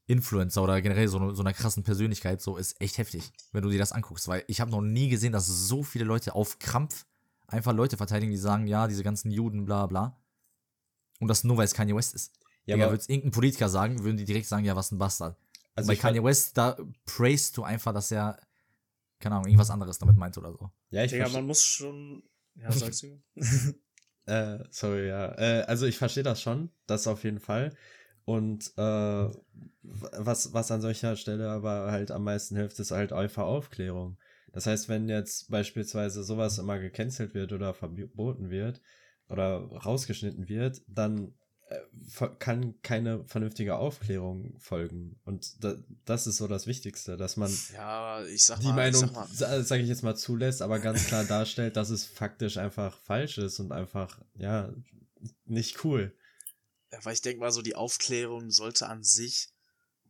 [0.07, 3.79] Influencer oder generell so, so einer krassen Persönlichkeit so ist echt heftig, wenn du dir
[3.79, 4.27] das anguckst.
[4.27, 7.05] Weil ich habe noch nie gesehen, dass so viele Leute auf Krampf
[7.47, 10.17] einfach Leute verteidigen, die sagen, ja, diese ganzen Juden, bla bla.
[11.19, 12.31] Und das nur, weil es Kanye West ist.
[12.65, 15.37] Ja, würde es irgendein Politiker sagen, würden die direkt sagen, ja, was ein Bastard.
[15.77, 18.39] Also bei Kanye West, da praised du einfach, dass er
[19.19, 20.71] keine Ahnung, irgendwas anderes damit meint oder so.
[20.89, 21.33] Ja, ich verstehe.
[21.33, 22.23] man muss schon.
[22.55, 23.21] Ja, sagst du?
[24.29, 25.31] Äh, sorry, ja.
[25.37, 27.73] Äh, also ich verstehe das schon, das auf jeden Fall.
[28.25, 29.29] Und äh,
[29.83, 34.17] was, was an solcher Stelle aber halt am meisten hilft, ist halt einfach Aufklärung.
[34.51, 38.81] Das heißt, wenn jetzt beispielsweise sowas immer gecancelt wird oder verboten wird
[39.29, 41.33] oder rausgeschnitten wird, dann
[42.39, 45.19] kann keine vernünftige Aufklärung folgen.
[45.25, 45.75] Und da,
[46.05, 49.63] das ist so das Wichtigste, dass man Ja, ich sag die mal, Meinung, ich sag
[49.63, 53.59] sage ich jetzt mal, zulässt, aber ganz klar darstellt, dass es faktisch einfach falsch ist
[53.59, 54.73] und einfach, ja,
[55.45, 56.15] nicht cool.
[56.91, 59.49] Ja, weil ich denke mal so, die Aufklärung sollte an sich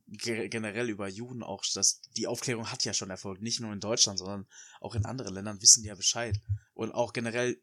[0.08, 3.80] ge generell über Juden auch, das, die Aufklärung hat ja schon Erfolg, nicht nur in
[3.80, 4.48] Deutschland, sondern
[4.80, 6.40] auch in anderen Ländern wissen die ja Bescheid.
[6.74, 7.62] Und auch generell,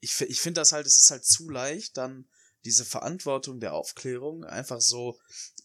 [0.00, 2.28] ich, ich finde das halt, es ist halt zu leicht, dann
[2.64, 5.18] diese Verantwortung der Aufklärung einfach so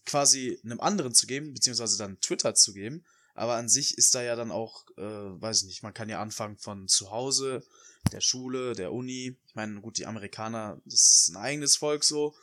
[0.06, 3.04] quasi einem anderen zu geben, beziehungsweise dann Twitter zu geben.
[3.36, 6.20] Aber an sich ist da ja dann auch, äh, weiß ich nicht, man kann ja
[6.20, 7.64] anfangen von zu Hause,
[8.12, 9.38] der Schule, der Uni.
[9.48, 12.34] Ich meine, gut, die Amerikaner, das ist ein eigenes Volk so.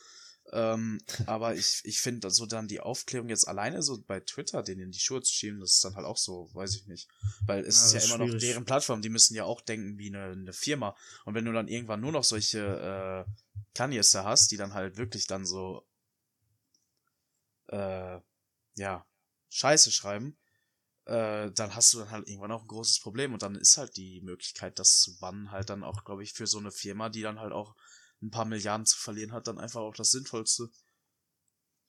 [0.51, 4.81] Ähm, aber ich, ich finde so dann die Aufklärung jetzt alleine so bei Twitter, denen
[4.81, 7.07] in die Schuhe zu schieben, das ist dann halt auch so, weiß ich nicht.
[7.45, 8.41] Weil es Ja, ist ja ist immer noch schwierig.
[8.41, 10.95] deren Plattform, die müssen ja auch denken wie eine, eine Firma.
[11.25, 13.31] Und wenn du dann irgendwann nur noch solche äh,
[13.73, 15.85] Kanyes da hast, die dann halt wirklich dann so
[17.67, 18.19] äh,
[18.75, 19.05] ja,
[19.49, 20.37] Scheiße schreiben,
[21.05, 23.97] äh, dann hast du dann halt irgendwann auch ein großes Problem und dann ist halt
[23.97, 27.21] die Möglichkeit, das zu bannen, halt dann auch, glaube ich, für so eine Firma, die
[27.21, 27.75] dann halt auch
[28.21, 30.69] ein paar Milliarden zu verlieren hat, dann einfach auch das Sinnvollste.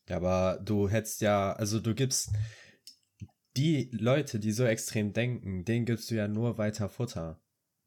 [0.08, 2.30] Ja, aber du hättest ja, also du gibst
[3.56, 7.40] die Leute, die so extrem denken, denen gibst du ja nur weiter Futter.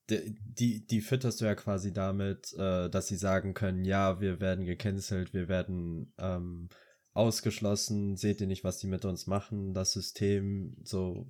[0.10, 4.40] Die, die, die fütterst du ja quasi damit, äh, dass sie sagen können, ja, wir
[4.40, 6.70] werden gecancelt, wir werden ähm,
[7.14, 11.28] ausgeschlossen, seht ihr nicht, was die mit uns machen, das System so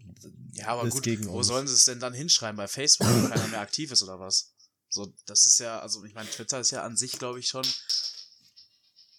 [0.53, 1.47] Ja, aber ist gut, gegen wo uns.
[1.47, 2.55] sollen sie es denn dann hinschreiben?
[2.57, 4.55] Bei Facebook, wo keiner mehr aktiv ist oder was?
[4.89, 7.65] So, das ist ja, also ich meine, Twitter ist ja an sich, glaube ich, schon,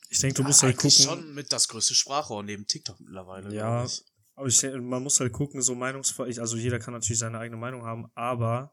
[0.08, 0.90] Ich denke, du ja, musst halt gucken.
[0.90, 3.54] schon mit das größte Sprachrohr neben TikTok mittlerweile.
[3.54, 3.86] Ja,
[4.34, 7.60] aber ich, denke, man muss halt gucken, so Meinungsfrei, also jeder kann natürlich seine eigene
[7.60, 8.72] Meinung haben, aber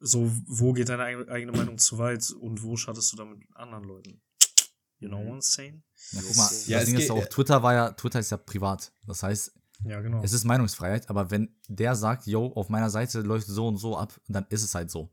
[0.00, 4.20] so, wo geht deine eigene, Meinung zu weit und wo schadest du damit anderen Leuten?
[4.98, 5.28] You know Mhm.
[5.28, 5.82] what I'm saying?
[6.12, 8.36] Ja, guck mal, Ja, das es Ding ist auch, Twitter war ja, Twitter ist ja
[8.36, 8.92] privat.
[9.06, 9.52] Das heißt,
[9.84, 10.22] Ja, genau.
[10.22, 13.96] es ist Meinungsfreiheit, aber wenn der sagt, yo, auf meiner Seite läuft so und so
[13.96, 15.10] ab, dann ist es halt so.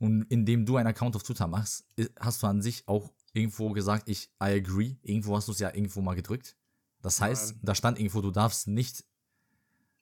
[0.00, 1.84] Und indem du einen Account auf Twitter machst,
[2.18, 4.96] hast du an sich auch irgendwo gesagt, ich I agree.
[5.02, 6.56] Irgendwo hast du es ja irgendwo mal gedrückt.
[7.02, 7.60] Das heißt, Nein.
[7.62, 9.04] da stand irgendwo, du darfst nicht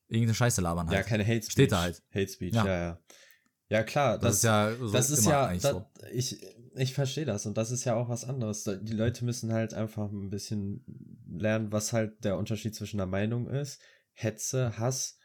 [0.06, 0.96] irgendeine Scheiße labern halt.
[0.96, 1.52] ja keine Hate Speech.
[1.52, 2.02] Steht da halt.
[2.14, 2.66] Hate Speech, Ja.
[2.66, 3.00] ja, ja.
[3.70, 5.87] Ja, klar, das, ist ja so das ist ja, eigentlich da, so.
[6.11, 6.42] ich,
[6.74, 8.64] ich verstehe das und das ist ja auch was anderes.
[8.64, 10.82] Die Leute müssen halt einfach ein bisschen
[11.28, 13.78] lernen, was halt der Unterschied zwischen der Meinung ist,
[14.14, 15.18] Hetze, Hass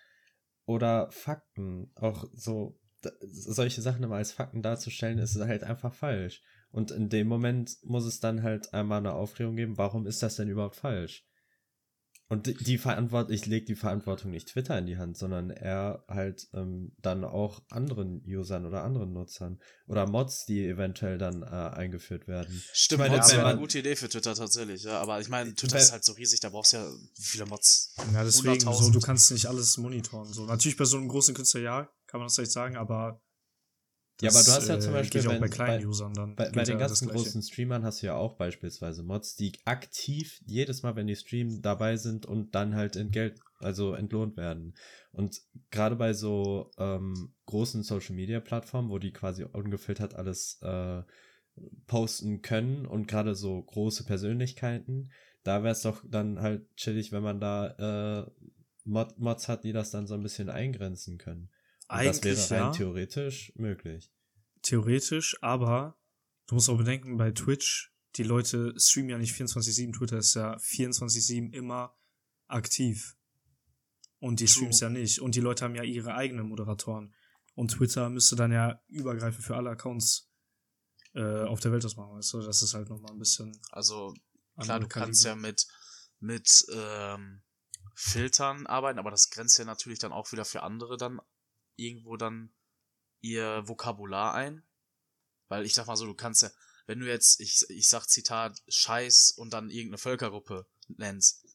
[0.65, 1.89] oder Fakten.
[1.95, 2.77] Auch so
[3.21, 6.41] solche Sachen immer als Fakten darzustellen, ist halt einfach falsch.
[6.71, 10.35] Und in dem Moment muss es dann halt einmal eine Aufklärung geben, warum ist das
[10.35, 11.25] denn überhaupt falsch?
[12.29, 16.03] Und die, die Verantwortung, ich lege die Verantwortung nicht Twitter in die Hand, sondern eher
[16.07, 21.45] halt ähm, dann auch anderen Usern oder anderen Nutzern oder Mods, die eventuell dann äh,
[21.45, 22.63] eingeführt werden.
[22.73, 24.99] Stimmt, meine, Mods wäre eine gute Idee für Twitter tatsächlich, ja.
[24.99, 27.93] Aber ich meine, Twitter ist halt so riesig, da brauchst du ja viele Mods.
[28.13, 28.93] Ja, deswegen, so, 100.000.
[28.93, 30.33] du kannst nicht alles monitoren.
[30.33, 33.19] So, natürlich bei so einem großen Künstler, ja, kann man das vielleicht sagen, aber.
[34.21, 36.13] Ja, aber du hast ja äh, zum Beispiel, ja auch wenn- bei kleinen bei- Usern
[36.13, 36.35] dann.
[36.35, 39.53] Bei, bei den ja das ganzen großen Streamern hast du ja auch beispielsweise Mods, die
[39.65, 44.75] aktiv jedes Mal, wenn die streamen, dabei sind und dann halt entgelt, also entlohnt werden.
[45.11, 51.01] Und gerade bei so ähm, großen Social Media Plattformen, wo die quasi ungefiltert alles äh,
[51.87, 57.23] posten können und gerade so große Persönlichkeiten, da wäre es doch dann halt chillig, wenn
[57.23, 58.31] man da äh,
[58.85, 61.49] Mod Mods hat, die das dann so ein bisschen eingrenzen können.
[61.89, 62.71] Und das Eigentlich, wäre rein ja.
[62.71, 64.11] theoretisch möglich.
[64.61, 65.97] Theoretisch, aber
[66.47, 70.55] du musst auch bedenken, bei Twitch, die Leute streamen ja nicht 24-7, Twitter ist ja
[70.55, 71.95] 24-7 immer
[72.47, 73.17] aktiv.
[74.19, 75.19] Und die streams ja nicht.
[75.19, 77.13] Und die Leute haben ja ihre eigenen Moderatoren.
[77.55, 80.31] Und Twitter müsste dann ja übergreifend für alle Accounts
[81.13, 82.41] äh, auf der Welt das machen, du?
[82.41, 83.59] Das ist halt nochmal ein bisschen.
[83.71, 84.13] Also,
[84.57, 85.47] klar, du kannst ja Kaliber.
[85.49, 85.67] mit,
[86.19, 87.41] mit ähm,
[87.95, 91.19] Filtern arbeiten, aber das grenzt ja natürlich dann auch wieder für andere dann
[91.75, 92.53] irgendwo dann
[93.21, 94.63] ihr Vokabular ein.
[95.47, 96.51] Weil ich sag mal so, du kannst ja,
[96.87, 101.45] wenn du jetzt, ich, ich sag Zitat, Scheiß und dann irgendeine Völkergruppe nennst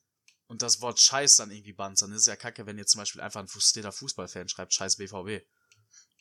[0.46, 3.00] und das Wort Scheiß dann irgendwie bannst, dann ist es ja kacke, wenn jetzt zum
[3.00, 5.46] Beispiel einfach ein frustrierter Fußballfan schreibt, Scheiß BVB.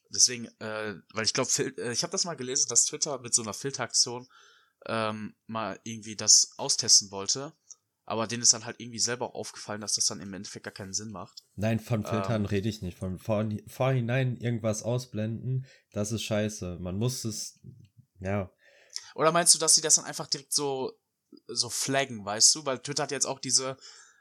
[0.09, 3.41] Deswegen, äh, weil ich glaube, äh, ich habe das mal gelesen, dass Twitter mit so
[3.41, 4.27] einer Filteraktion
[4.85, 7.53] ähm, mal irgendwie das austesten wollte.
[8.07, 10.73] Aber denen ist dann halt irgendwie selber auch aufgefallen, dass das dann im Endeffekt gar
[10.73, 11.43] keinen Sinn macht.
[11.55, 12.45] Nein, von Filtern Ähm.
[12.45, 12.97] rede ich nicht.
[12.97, 16.77] Von vor, vorhinein irgendwas ausblenden, das ist scheiße.
[16.79, 17.59] Man muss es,
[18.21, 18.49] ja.
[19.13, 20.93] Oder meinst du, dass sie das dann einfach direkt so,
[21.47, 22.65] so flaggen, weißt du?
[22.65, 23.75] Weil Twitter hat jetzt auch diese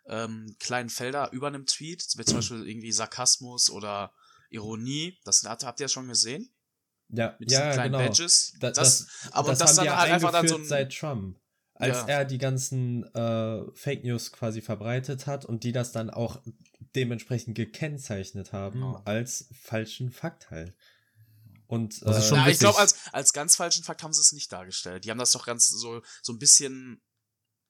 [0.08, 4.12] ähm, kleinen Felder über einem Tweet, wie zum Beispiel irgendwie Sarkasmus oder
[4.50, 5.16] Ironie.
[5.24, 6.52] Das habt habt ihr ja schon gesehen?
[7.10, 8.04] Ja, Mit diesen ja, kleinen genau.
[8.04, 8.52] Badges.
[8.58, 10.64] Da- das, aber das das dann halt einfach dann so ein.
[10.64, 11.38] seit Trump.
[11.78, 12.06] Als Ja.
[12.06, 16.40] er die ganzen äh, Fake News quasi verbreitet hat und die das dann auch
[16.94, 19.02] dementsprechend gekennzeichnet haben Genau.
[19.04, 20.74] als falschen Fakt halt.
[21.66, 24.50] Und äh, schon Ja, ich glaube, als, als ganz falschen Fakt haben sie es nicht
[24.52, 25.04] dargestellt.
[25.04, 27.02] Die haben das doch ganz so, so ein bisschen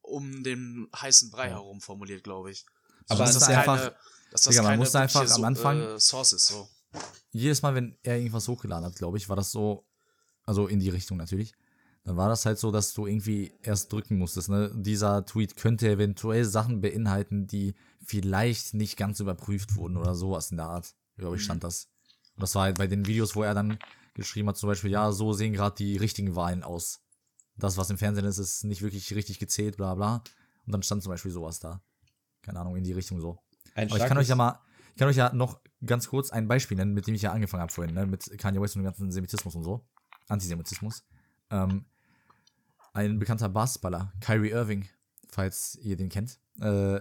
[0.02, 1.54] um den heißen Brei Ja.
[1.54, 2.64] herum formuliert, glaube ich.
[3.08, 3.96] Aber dass es das ist einfach- keine,
[4.30, 6.68] dass das Digga, man keine muss einfach wirkliche am Anfang- äh, Source ist, so.
[7.32, 9.86] jedes Mal, wenn er irgendwas hochgeladen hat, glaube ich, war das so,
[10.44, 11.54] also in die Richtung natürlich,
[12.06, 14.48] dann war das halt so, dass du irgendwie erst drücken musstest.
[14.48, 14.70] Ne?
[14.76, 20.56] Dieser Tweet könnte eventuell Sachen beinhalten, die vielleicht nicht ganz überprüft wurden oder sowas in
[20.56, 20.94] der Art.
[21.16, 21.88] Glaube ich, stand das.
[22.36, 23.80] Und das war halt bei den Videos, wo er dann
[24.14, 27.00] geschrieben hat, zum Beispiel, ja, so sehen gerade die richtigen Wahlen aus.
[27.56, 30.22] Das, was im Fernsehen ist, ist nicht wirklich richtig gezählt, bla bla.
[30.64, 31.82] Und dann stand zum Beispiel sowas da.
[32.40, 33.40] Keine Ahnung, in die Richtung so.
[33.74, 36.46] ein Aber ich kann euch ja mal, ich kann euch ja noch ganz kurz ein
[36.46, 38.06] Beispiel nennen, mit dem ich ja angefangen habe vorhin, ne?
[38.06, 39.84] mit Kanye West und dem ganzen Semitismus und so.
[40.28, 41.04] Antisemitismus.
[41.50, 41.84] Ähm,
[42.96, 44.88] ein bekannter Basketballer, Kyrie Irving,
[45.28, 46.98] falls ihr den kennt, äh,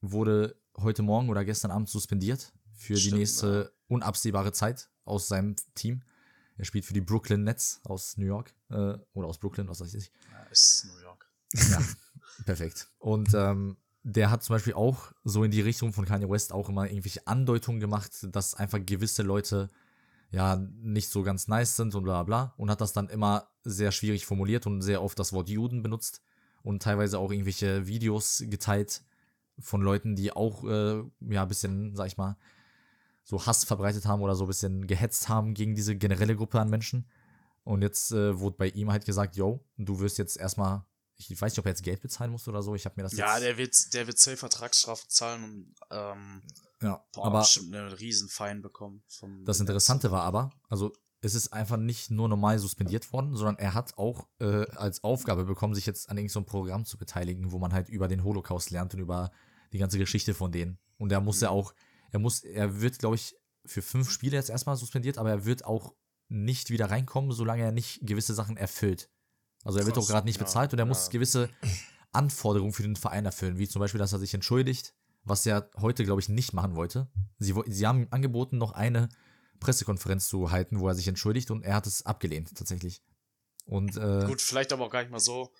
[0.00, 5.56] wurde heute Morgen oder gestern Abend suspendiert für die Stimmt, nächste unabsehbare Zeit aus seinem
[5.74, 6.02] Team.
[6.56, 9.92] Er spielt für die Brooklyn Nets aus New York äh, oder aus Brooklyn, was weiß
[9.94, 10.10] ich.
[10.32, 11.30] Ja, ist New York.
[11.52, 11.82] Ja,
[12.46, 12.88] perfekt.
[12.98, 16.70] Und ähm, der hat zum Beispiel auch so in die Richtung von Kanye West auch
[16.70, 19.68] immer irgendwelche Andeutungen gemacht, dass einfach gewisse Leute
[20.30, 23.92] ja nicht so ganz nice sind und bla bla und hat das dann immer sehr
[23.92, 26.22] schwierig formuliert und sehr oft das Wort Juden benutzt
[26.62, 29.02] und teilweise auch irgendwelche Videos geteilt
[29.58, 32.36] von Leuten, die auch äh, ja ein bisschen, sag ich mal,
[33.24, 36.70] so Hass verbreitet haben oder so ein bisschen gehetzt haben gegen diese generelle Gruppe an
[36.70, 37.06] Menschen.
[37.64, 40.84] Und jetzt äh, wurde bei ihm halt gesagt, yo, du wirst jetzt erstmal,
[41.16, 43.12] ich weiß nicht, ob er jetzt Geld bezahlen muss oder so, ich habe mir das
[43.16, 46.42] Ja, der wird, der wird safe Vertragsstrafe zahlen und ähm,
[46.82, 49.02] ja, boah, aber bestimmt einen riesen Fein bekommen.
[49.44, 53.74] Das Interessante war aber, also es ist einfach nicht nur normal suspendiert worden, sondern er
[53.74, 57.72] hat auch äh, als Aufgabe bekommen, sich jetzt an irgendeinem Programm zu beteiligen, wo man
[57.72, 59.32] halt über den Holocaust lernt und über
[59.72, 60.78] die ganze Geschichte von denen.
[60.98, 61.74] Und er muss ja auch,
[62.12, 65.64] er muss, er wird, glaube ich, für fünf Spiele jetzt erstmal suspendiert, aber er wird
[65.64, 65.94] auch
[66.28, 69.10] nicht wieder reinkommen, solange er nicht gewisse Sachen erfüllt.
[69.66, 71.12] Also er wird auch gerade nicht ja, bezahlt und er muss ja.
[71.12, 71.50] gewisse
[72.12, 76.04] Anforderungen für den Verein erfüllen, wie zum Beispiel, dass er sich entschuldigt, was er heute,
[76.04, 77.08] glaube ich, nicht machen wollte.
[77.38, 79.08] Sie, sie haben ihm angeboten, noch eine
[79.58, 83.02] Pressekonferenz zu halten, wo er sich entschuldigt und er hat es abgelehnt, tatsächlich.
[83.66, 85.52] Und äh, Gut, vielleicht aber auch gar nicht mal so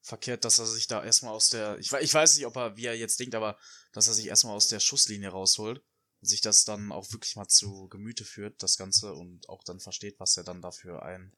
[0.00, 1.78] verkehrt, dass er sich da erstmal aus der.
[1.78, 3.56] Ich, ich weiß nicht, ob er, wie er jetzt denkt, aber
[3.92, 5.80] dass er sich erstmal aus der Schusslinie rausholt
[6.20, 9.78] und sich das dann auch wirklich mal zu Gemüte führt, das Ganze, und auch dann
[9.78, 11.32] versteht, was er dann dafür einen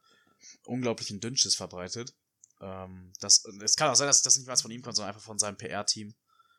[0.64, 2.14] unglaublichen Dünnschiss verbreitet.
[2.60, 5.24] Ähm, das, es kann auch sein, dass das nicht mal von ihm kommt, sondern einfach
[5.26, 6.14] von seinem PR-Team,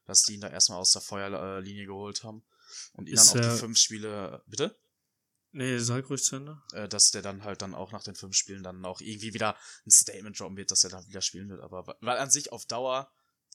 [0.05, 2.43] dass die ihn da erstmal aus der Feuerlinie geholt haben
[2.93, 4.43] und ihn Ist dann auch die fünf Spiele.
[4.45, 4.75] Bitte?
[5.51, 6.61] Nee, sag ruhig zu Ende.
[6.73, 9.55] äh, dass der dann halt dann auch nach den fünf Spielen dann auch irgendwie wieder
[9.85, 11.61] ein Statement droppen wird, dass er dann wieder spielen wird.
[11.61, 13.09] Aber weil an sich auf Dauer,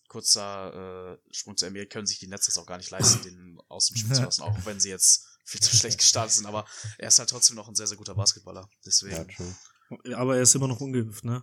[0.09, 3.61] kurzer äh, Sprung zu NBA, können sich die Nets das auch gar nicht leisten, den
[3.69, 6.47] aus dem Spiel zu lassen, auch wenn sie jetzt viel zu schlecht gestartet sind.
[6.47, 6.67] Aber
[6.97, 8.69] er ist halt trotzdem noch ein sehr, sehr guter Basketballer.
[8.87, 9.17] Deswegen.
[9.17, 9.55] Ja, true.
[10.15, 11.43] Aber er ist immer noch ungeimpft, ne?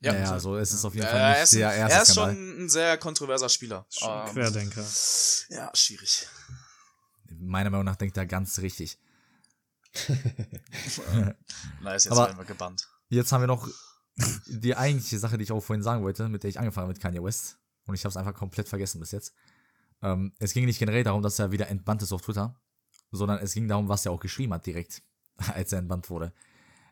[0.00, 1.94] ja, ja, also es ist auf jeden Äh, Fall er nicht ist, der ein- erste
[1.96, 3.86] er ist schon ein sehr kontroverser Spieler.
[3.88, 4.84] Schon ein Ähm, Querdenker.
[5.48, 6.28] Ja, schwierig.
[7.38, 8.98] Meiner Meinung nach denkt er ganz richtig.
[11.82, 12.88] Nice, jetzt Aber- werden wir gebannt.
[13.08, 13.68] Jetzt haben wir noch
[14.46, 17.00] die eigentliche Sache, die ich auch vorhin sagen wollte, mit der ich angefangen habe mit
[17.02, 17.58] Kanye West.
[17.86, 19.32] Und ich habe es einfach komplett vergessen bis jetzt.
[20.02, 22.58] Ähm, es ging nicht generell darum, dass er wieder entbannt ist auf Twitter,
[23.12, 25.02] sondern es ging darum, was er auch geschrieben hat direkt,
[25.54, 26.32] als er entbannt wurde.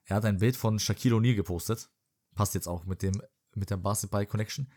[0.06, 1.88] Er hat ein Bild von Shaquille O'Neal gepostet.
[2.34, 3.20] Passt jetzt auch mit dem
[3.54, 4.68] mit der Basketball Connection.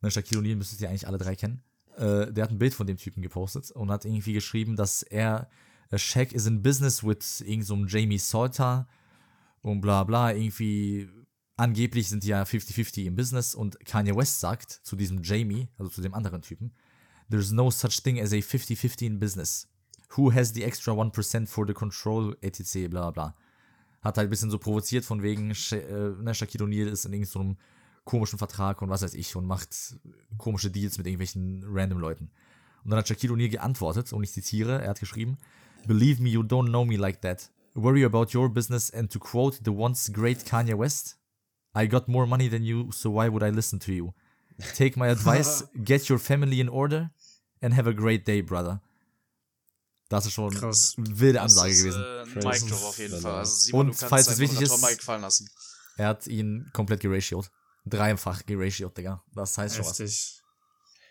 [0.00, 1.62] Ne, Shaquille O'Neal müsstet ihr eigentlich alle drei kennen.
[1.96, 5.48] Äh, der hat ein Bild von dem Typen gepostet und hat irgendwie geschrieben, dass er
[5.90, 8.88] äh, Shaq is in business with irgend so Jamie Salter
[9.62, 10.32] und bla bla.
[10.32, 11.08] Irgendwie
[11.56, 15.90] angeblich sind die ja 50-50 im Business und Kanye West sagt zu diesem Jamie, also
[15.90, 16.72] zu dem anderen Typen,
[17.30, 19.68] there's no such thing as a 50-50 in business.
[20.16, 23.36] Who has the extra 1% for the control, etc., bla bla.
[24.00, 27.56] Hat halt ein bisschen so provoziert von wegen, äh, ne, Shaquille O'Neal ist in irgendeinem
[28.04, 29.96] komischen Vertrag und was weiß ich und macht
[30.38, 32.30] komische Deals mit irgendwelchen random Leuten.
[32.84, 35.38] Und dann hat Shaquille O'Neal geantwortet und ich zitiere, er hat geschrieben,
[35.86, 37.50] Believe me, you don't know me like that.
[37.74, 41.18] Worry about your business and to quote the once great Kanye West,
[41.74, 44.12] I got more money than you, so why would I listen to you?
[44.74, 47.10] Take my advice, get your family in order
[47.62, 48.80] and have a great day, brother.
[50.10, 50.94] Das ist schon Krass.
[50.98, 52.02] eine wilde Das Ansage ist, gewesen.
[52.02, 52.24] Äh.
[52.46, 53.34] Mic Drop auf jeden Und Fall.
[53.36, 55.48] Also Simon, du kannst falls es wichtig ist- Mic fallen lassen.
[55.96, 57.50] Er hat ihn komplett geratiot.
[57.86, 59.24] Dreifach geratiot, Digga.
[59.32, 59.98] Das heißt schon was.
[59.98, 60.42] Heftig.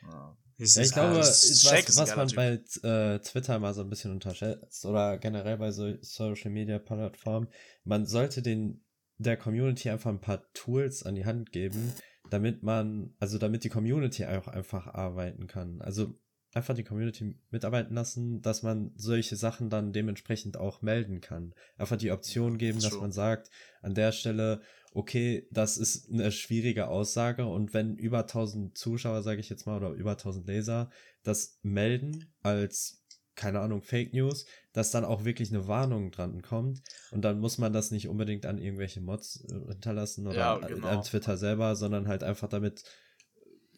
[0.03, 0.37] Ja.
[0.57, 4.83] Ich, Ja, ich glaube, was, was man bei äh, Twitter mal so ein bisschen unterschätzt
[4.85, 7.47] oder generell bei so Social Media Plattformen,
[7.85, 8.83] man sollte den
[9.17, 11.93] der Community einfach ein paar Tools an die Hand geben,
[12.29, 15.81] damit man, also damit die Community auch einfach arbeiten kann.
[15.81, 16.13] Also
[16.53, 21.53] einfach die Community mitarbeiten lassen, dass man solche Sachen dann dementsprechend auch melden kann.
[21.77, 26.87] Einfach die Option geben, dass man sagt, an der Stelle, okay, das ist eine schwierige
[26.87, 30.89] Aussage und wenn über 1000 Zuschauer, sage ich jetzt mal, oder über 1000 Leser
[31.23, 32.95] das melden als
[33.35, 36.81] keine Ahnung, Fake News, dass dann auch wirklich eine Warnung dran kommt
[37.11, 40.87] und dann muss man das nicht unbedingt an irgendwelche Mods äh, hinterlassen oder Ja, genau.
[40.87, 42.83] an Twitter selber, sondern halt einfach damit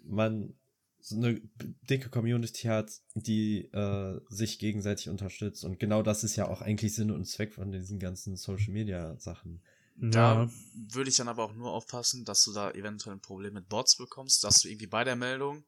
[0.04, 0.56] man
[1.02, 1.42] so eine
[1.90, 6.94] dicke Community hat, die äh, sich gegenseitig unterstützt und genau das ist ja auch eigentlich
[6.96, 9.62] Sinn und Zweck von diesen ganzen Social Media Sachen.
[9.98, 10.50] Da Ja.
[10.90, 13.98] würde ich dann aber auch nur aufpassen, dass du da eventuell ein Problem mit Bots
[13.98, 15.64] bekommst, dass du irgendwie bei der Meldung.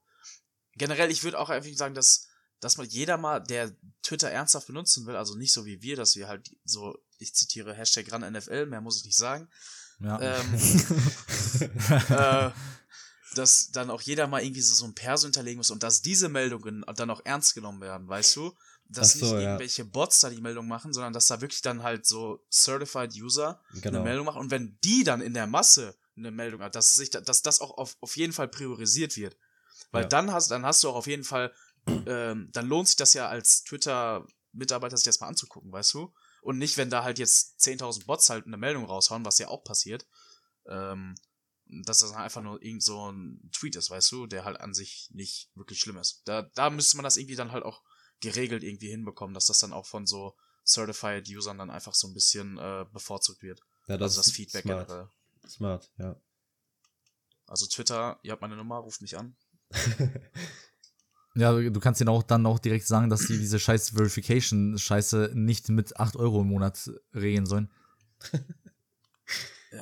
[0.75, 2.27] Generell, ich würde auch einfach sagen, dass,
[2.59, 6.15] dass man jeder mal, der Twitter ernsthaft benutzen will, also nicht so wie wir, dass
[6.15, 9.49] wir halt so, ich zitiere Hashtag ran NFL, mehr muss ich nicht sagen,
[9.99, 10.19] Ja.
[10.21, 10.53] ähm,
[12.09, 12.51] äh,
[13.33, 16.29] dass dann auch jeder mal irgendwie so, so ein Perso hinterlegen muss und dass diese
[16.29, 18.53] Meldungen dann auch ernst genommen werden, weißt du?
[18.89, 19.39] Dass so, nicht ja.
[19.41, 23.61] irgendwelche Bots da die Meldung machen, sondern dass da wirklich dann halt so Certified User
[23.81, 23.99] Genau.
[23.99, 27.09] eine Meldung machen und wenn die dann in der Masse eine Meldung hat, dass sich
[27.09, 29.37] da, dass das auch auf, auf jeden Fall priorisiert wird.
[29.91, 30.09] Weil Ja.
[30.09, 31.53] dann hast dann hast du auch auf jeden Fall
[32.05, 36.13] ähm, dann lohnt sich das ja als Twitter Mitarbeiter sich das mal anzugucken, weißt du?
[36.41, 39.63] Und nicht, wenn da halt jetzt 10.000 Bots halt eine Meldung raushauen, was ja auch
[39.63, 40.05] passiert,
[40.67, 41.15] ähm,
[41.85, 45.09] dass das einfach nur irgend so ein Tweet ist, weißt du, der halt an sich
[45.11, 46.21] nicht wirklich schlimm ist.
[46.25, 47.81] Da, da müsste man das irgendwie dann halt auch
[48.19, 52.13] geregelt irgendwie hinbekommen, dass das dann auch von so Certified Usern dann einfach so ein
[52.13, 53.59] bisschen äh, bevorzugt wird.
[53.87, 54.87] Ja, also das ist Feedback smart.
[54.87, 55.09] generell.
[55.47, 56.15] Smart, ja.
[57.47, 59.35] Also Twitter, ihr habt meine Nummer, ruft mich an.
[61.35, 65.67] Ja, du kannst ihnen auch dann auch direkt sagen, dass die diese scheiß Verification-Scheiße nicht
[65.69, 67.71] mit 8 Euro im Monat regeln sollen.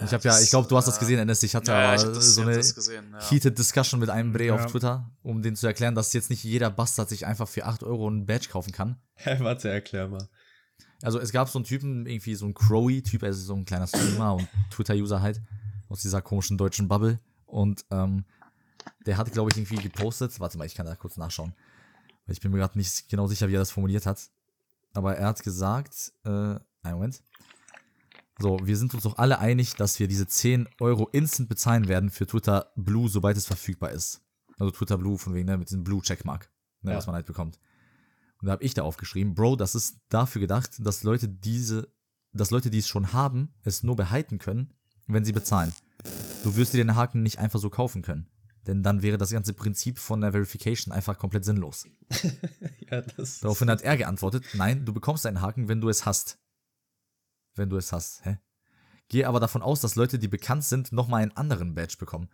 [0.05, 1.43] ich habe ja, ich glaube, du hast das gesehen, Ernest.
[1.43, 3.29] Ich hatte ja, ja, ich das, so eine gesehen, ja.
[3.29, 4.55] heated Discussion mit einem Bre Ja.
[4.55, 7.83] auf Twitter, um denen zu erklären, dass jetzt nicht jeder Bastard sich einfach für 8
[7.83, 8.97] Euro ein Badge kaufen kann.
[9.15, 10.27] Hä, warte, erklär mal.
[11.01, 14.35] Also es gab so einen Typen, irgendwie so ein Crowy-Typ, also so ein kleiner Streamer
[14.35, 15.41] und Twitter-User halt,
[15.89, 17.19] aus dieser komischen deutschen Bubble.
[17.45, 18.23] Und ähm,
[19.05, 21.53] der hat, glaube ich, irgendwie gepostet, warte mal, ich kann da kurz nachschauen.
[22.25, 24.29] Weil ich bin mir gerade nicht genau sicher, wie er das formuliert hat.
[24.93, 26.61] Aber er hat gesagt, äh, einen
[26.93, 27.23] Moment.
[28.39, 32.09] So, wir sind uns doch alle einig, dass wir diese 10 Euro instant bezahlen werden
[32.09, 34.21] für Twitter Blue, sobald es verfügbar ist.
[34.57, 36.49] Also Twitter Blue von wegen, ne, mit diesem Blue-Checkmark,
[36.81, 36.97] ne, Ja.
[36.97, 37.59] was man halt bekommt.
[38.41, 41.93] Und da habe ich da aufgeschrieben, Bro, das ist dafür gedacht, dass Leute diese,
[42.33, 44.73] dass Leute, die es schon haben, es nur behalten können,
[45.07, 45.71] wenn sie bezahlen.
[46.43, 48.27] Du wirst dir den Haken nicht einfach so kaufen können.
[48.65, 51.85] Denn dann wäre das ganze Prinzip von der Verification einfach komplett sinnlos.
[52.91, 56.39] Ja, das Daraufhin hat er geantwortet, nein, du bekommst einen Haken, wenn du es hast.
[57.55, 58.37] Wenn du es hast, hä?
[59.09, 62.29] Gehe aber davon aus, dass Leute, die bekannt sind, nochmal einen anderen Badge bekommen.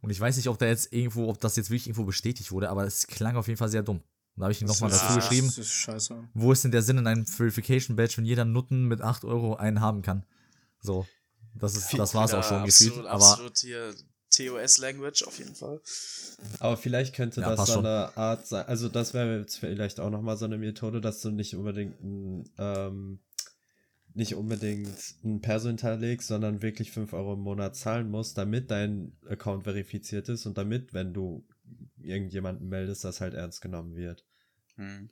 [0.00, 2.70] Und ich weiß nicht, ob da jetzt irgendwo, ob das jetzt wirklich irgendwo bestätigt wurde,
[2.70, 3.98] aber es klang auf jeden Fall sehr dumm.
[3.98, 6.28] Und da habe ich ihm nochmal dazu geschrieben, Das ist scheiße.
[6.34, 9.56] wo ist denn der Sinn in einem Verification Badge, wenn jeder Nutten mit 8 Euro
[9.56, 10.24] einen haben kann?
[10.80, 11.06] So.
[11.54, 13.06] Das ist, das war's auch schon absolut, gefühlt.
[13.06, 13.94] Aber Absolut hier
[14.30, 15.80] TOS-Language auf jeden Fall.
[16.60, 18.66] Aber vielleicht könnte Ja, das so eine Art sein.
[18.66, 22.48] Also, das wäre jetzt vielleicht auch nochmal so eine Methode, dass du nicht unbedingt ein,
[22.58, 23.20] ähm,
[24.14, 29.12] nicht unbedingt ein Perso hinterlegst, sondern wirklich 5 Euro im Monat zahlen musst, damit dein
[29.28, 31.46] Account verifiziert ist und damit, wenn du
[31.98, 34.24] irgendjemanden meldest, das halt ernst genommen wird.
[34.76, 35.10] Hm.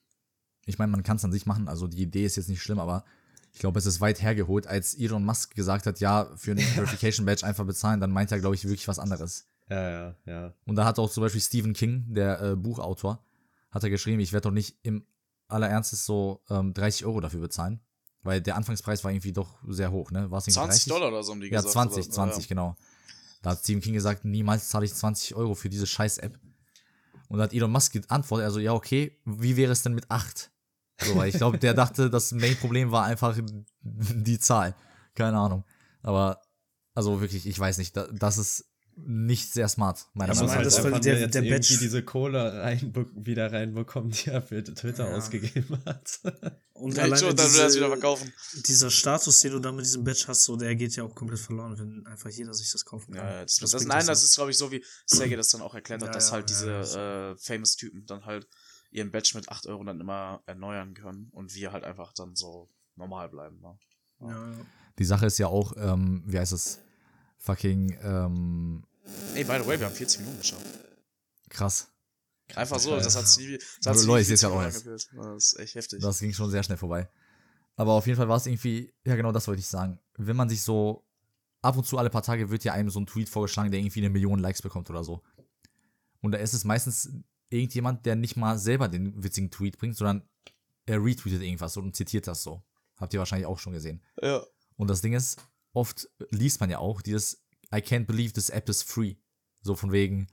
[0.67, 1.69] ich meine, man kann es an sich machen.
[1.69, 3.05] Also die Idee ist jetzt nicht schlimm, aber
[3.53, 4.67] ich glaube, es ist weit hergeholt.
[4.67, 8.41] Als Elon Musk gesagt hat, ja, für einen Verification Badge einfach bezahlen, dann meint er,
[8.41, 9.49] glaube ich, wirklich was anderes.
[9.69, 10.55] Ja, ja, ja.
[10.65, 13.23] Und da hat auch zum Beispiel Stephen King, der äh, Buchautor,
[13.71, 15.05] hat er geschrieben, ich werde doch nicht im
[15.49, 17.81] allerernstes so ähm, 30 Euro dafür bezahlen.
[18.23, 20.31] Weil der Anfangspreis war irgendwie doch sehr hoch, ne?
[20.31, 20.93] War es irgendwie 20 30?
[20.93, 21.73] Dollar oder so um die Ja, gesagt.
[21.73, 22.15] 20, oder?
[22.15, 22.77] 20, genau.
[23.43, 26.39] Da hat Stephen King gesagt, niemals zahle ich 20 Euro für diese scheiß App.
[27.29, 30.51] Und da hat Elon Musk geantwortet, also ja, okay, wie wäre es denn mit 8?
[31.01, 33.39] So, weil ich glaube, der dachte, das Main-Problem war einfach
[33.83, 34.75] die Zahl.
[35.15, 35.65] Keine Ahnung.
[36.03, 36.41] Aber,
[36.95, 38.65] also wirklich, ich weiß nicht, da- das ist
[39.07, 40.57] nicht sehr smart, meiner Also Man Meinung nach.
[40.57, 44.43] halt das- weil einfach der- jetzt der irgendwie diese Kohle rein, wieder reinbekommen, die er
[44.43, 45.17] für Twitter Ja.
[45.17, 46.21] ausgegeben hat.
[46.75, 48.33] Und Ja, alleine schon, dann will er es wieder verkaufen.
[48.67, 51.41] dieser Status, den du dann mit diesem Badge hast, so, der geht ja auch komplett
[51.41, 53.25] verloren, wenn einfach jeder sich das kaufen kann.
[53.27, 55.75] Ja, das, das, bringt nein, das ist, glaube ich, so wie Sergej das dann auch
[55.75, 58.47] erklärt hat, Ja, dass ja, halt ja, diese äh, Famous-Typen dann halt
[58.91, 62.69] ihren Badge mit 8 Euro dann immer erneuern können und wir halt einfach dann so
[62.97, 63.61] normal bleiben.
[63.61, 63.79] Ne?
[64.21, 64.57] Ja, ja.
[64.99, 66.81] Die Sache ist ja auch, ähm, wie heißt es?
[67.41, 68.85] Fucking ähm,
[69.35, 70.67] Ey, by the way, wir haben 40 Minuten geschafft.
[71.49, 71.89] krass.
[72.55, 74.87] Einfach so, das hat sie das hat Leute, seh's ja 40 auch erst.
[75.13, 76.01] Das ist echt heftig.
[76.01, 77.09] Das ging schon sehr schnell vorbei.
[77.77, 79.99] Aber auf jeden Fall war es irgendwie, ja genau das wollte ich sagen.
[80.17, 81.05] Wenn man sich so,
[81.63, 84.01] ab und zu alle paar Tage wird ja einem so ein Tweet vorgeschlagen, der irgendwie
[84.01, 85.23] eine Million Likes bekommt oder so.
[86.21, 87.11] Und da ist es meistens
[87.51, 90.29] irgendjemand, der nicht mal selber den witzigen Tweet bringt, sondern
[90.87, 92.63] er retweetet irgendwas und zitiert das so.
[92.97, 94.03] Habt ihr wahrscheinlich auch schon gesehen.
[94.23, 94.43] ja.
[94.77, 95.39] Und das Ding ist,
[95.73, 97.43] oft liest man ja auch dieses
[97.73, 99.17] I can't believe this app is free.
[99.61, 100.29] So von wegen,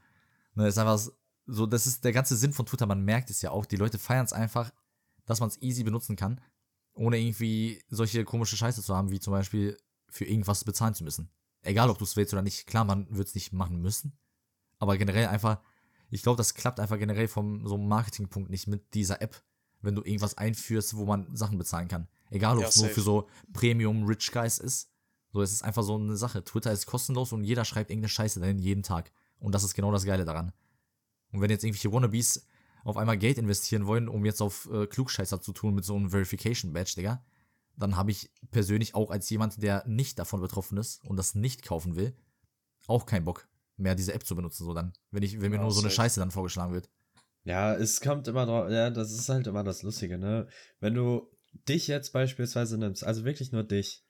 [0.53, 0.99] ne, ist einfach
[1.45, 3.99] so, das ist der ganze Sinn von Twitter, man merkt es ja auch, die Leute
[3.99, 4.71] feiern es einfach,
[5.25, 6.41] dass man es easy benutzen kann,
[6.93, 9.77] ohne irgendwie solche komische Scheiße zu haben, wie zum Beispiel
[10.09, 11.29] für irgendwas bezahlen zu müssen.
[11.61, 14.17] Egal, ob du es willst oder nicht, klar, man wird es nicht machen müssen,
[14.79, 15.61] aber generell einfach,
[16.09, 19.43] ich glaube, das klappt einfach generell vom so einem Marketingpunkt nicht mit dieser App,
[19.81, 22.07] wenn du irgendwas einführst, wo man Sachen bezahlen kann.
[22.29, 22.93] Egal, ob Ja, es nur safe.
[22.95, 24.91] für so Premium Rich Guys ist.
[25.35, 26.45] So, es ist einfach so eine Sache.
[26.45, 29.11] Twitter ist kostenlos und jeder schreibt irgendeine Scheiße dahin jeden Tag.
[29.37, 30.53] Und das ist genau das Geile daran.
[31.33, 32.47] Und wenn jetzt irgendwelche Wannabes
[32.85, 36.09] auf einmal Geld investieren wollen, um jetzt auf äh, Klugscheißer zu tun mit so einem
[36.09, 37.21] Verification Badge, Digga,
[37.75, 41.63] dann habe ich persönlich auch als jemand, der nicht davon betroffen ist und das nicht
[41.63, 42.15] kaufen will,
[42.87, 45.59] auch keinen Bock mehr diese App zu benutzen, so dann, wenn ich, wenn mir Ja,
[45.59, 45.91] nur so eine safe.
[45.91, 46.89] Scheiße dann vorgeschlagen wird.
[47.43, 50.47] Ja, es kommt immer drauf, ja, das ist halt immer das Lustige, ne?
[50.79, 51.29] Wenn du
[51.67, 54.03] dich jetzt beispielsweise nimmst, also wirklich nur dich,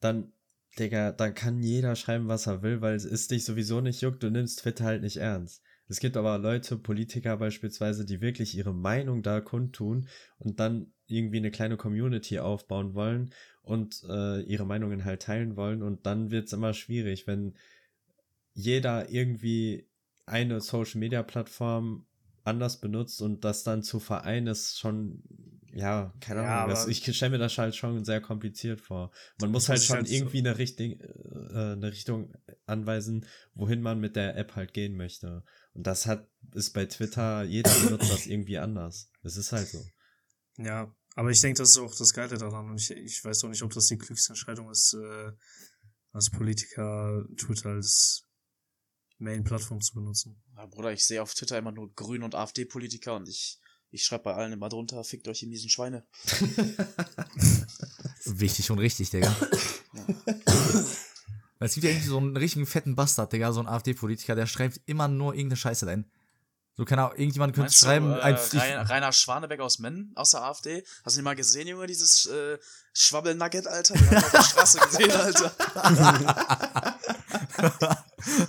[0.00, 0.32] dann,
[0.78, 4.30] Digga, dann kann jeder schreiben, was er will, weil es dich sowieso nicht juckt, du
[4.30, 5.62] nimmst Twitter halt nicht ernst.
[5.88, 10.08] Es gibt aber Leute, Politiker beispielsweise, die wirklich ihre Meinung da kundtun
[10.38, 15.82] und dann irgendwie eine kleine Community aufbauen wollen und äh, ihre Meinungen halt teilen wollen
[15.82, 17.54] und dann wird's immer schwierig, wenn
[18.54, 19.86] jeder irgendwie
[20.24, 22.06] eine Social Media Plattform
[22.42, 25.22] anders benutzt und das dann zu vereinen ist schon,
[25.76, 26.70] ja, keine Ja, Ahnung.
[26.70, 29.10] Das, aber- ich stelle mir das halt schon sehr kompliziert vor.
[29.40, 32.32] Man muss halt schon halt so- irgendwie eine, Richtung, äh, eine Richtung
[32.64, 35.44] anweisen, wohin man mit der App halt gehen möchte.
[35.74, 39.10] Und das hat, ist bei Twitter, jeder benutzt das irgendwie anders.
[39.22, 39.84] Es ist halt so.
[40.56, 42.70] Ja, aber ich denke, das ist auch das Geile daran.
[42.70, 45.32] Und ich, ich weiß auch nicht, ob das die klügste Entscheidung ist, äh,
[46.12, 48.22] als Politiker Twitter als
[49.18, 50.42] Main-Plattform zu benutzen.
[50.56, 53.58] Ja, Bruder, ich sehe auf Twitter immer nur Grün- und AfD-Politiker und ich,
[53.96, 56.04] ich schreibe bei allen immer drunter, fickt euch in diesen Schweine.
[58.26, 59.34] Wichtig und richtig, Digga.
[61.58, 64.82] Es gibt ja irgendwie so einen richtigen fetten Bastard, Digga, so ein AfD-Politiker, der schreibt
[64.84, 66.04] immer nur irgendeine Scheiße rein.
[66.76, 70.12] So, keine Ahnung, irgendjemand könnte Meinst schreiben, du, äh, ein, Rainer, Rainer Schwanebeck aus Mennen,
[70.14, 70.84] aus der AfD?
[71.04, 72.58] Hast du ihn mal gesehen, Junge, dieses äh,
[72.92, 73.94] Schwabbelnugget, Alter?
[73.94, 75.52] Den hab ich auf der Straße gesehen, Alter.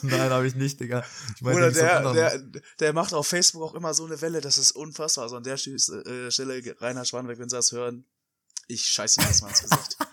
[0.01, 1.05] Nein, habe ich nicht, Digga.
[1.35, 2.41] Ich so einen der, der,
[2.79, 5.23] der macht auf Facebook auch immer so eine Welle, das ist unfassbar.
[5.23, 8.05] Also an der äh, Stelle, Rainer Schwanebeck, wenn sie das hören,
[8.67, 9.97] ich scheiße ihm erstmal ins Gesicht.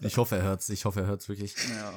[0.00, 0.68] Ich hoffe, er hört's.
[0.68, 1.54] Ich hoffe, er hört's wirklich.
[1.68, 1.92] Ja.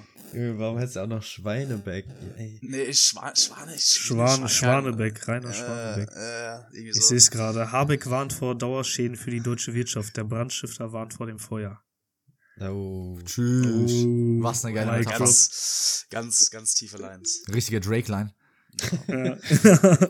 [0.57, 2.05] Warum heißt er auch noch Schweinebeck?
[2.37, 2.59] Ey.
[2.61, 6.09] Nee, Schwan, Schwane, Schwan, Schwanebeck, Rainer Schwanebeck.
[6.15, 7.01] Äh, äh, irgendwie Ich so.
[7.09, 7.71] sehe es gerade.
[7.71, 10.17] Habeck warnt vor Dauerschäden für die deutsche Wirtschaft.
[10.17, 11.81] Der Brandstifter warnt vor dem Feuer.
[12.59, 13.17] Oh.
[13.23, 13.91] Tschüss.
[14.05, 15.19] Oh, Was eine geile Metapher.
[15.19, 17.43] Ganz, ganz, ganz tiefe Lines.
[17.53, 18.33] Richtige Drake-Line.
[19.07, 19.37] Ja.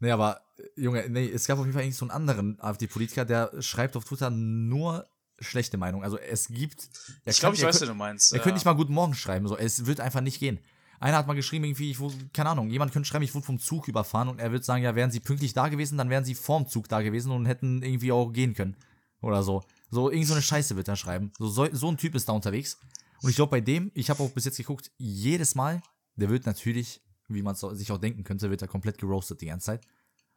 [0.00, 0.43] Nee, aber, äh,
[0.76, 4.04] Junge, nee, es gab auf jeden Fall eigentlich so einen anderen AfD-Politiker, der schreibt auf
[4.04, 5.06] Twitter nur
[5.40, 6.04] schlechte Meinung.
[6.04, 6.88] Also es gibt.
[7.24, 8.32] Ich glaube, ich weiß, was du meinst.
[8.32, 8.42] Er ja.
[8.42, 9.56] könnte nicht mal Guten Morgen schreiben, so.
[9.56, 10.58] Es wird einfach nicht gehen.
[11.00, 13.58] Einer hat mal geschrieben, irgendwie, ich wurde, keine Ahnung, jemand könnte schreiben, ich wurde vom
[13.58, 16.34] Zug überfahren und er wird sagen, ja, wären sie pünktlich da gewesen, dann wären sie
[16.34, 18.76] vorm Zug da gewesen und hätten irgendwie auch gehen können.
[19.20, 19.64] Oder so.
[19.90, 21.32] So, irgend so eine Scheiße wird er schreiben.
[21.38, 22.78] So, so, so ein Typ ist da unterwegs.
[23.22, 25.82] Und ich glaube, bei dem, ich habe auch bis jetzt geguckt, jedes Mal,
[26.16, 29.46] der wird natürlich, wie man es sich auch denken könnte, wird er komplett geroastet die
[29.46, 29.86] ganze Zeit.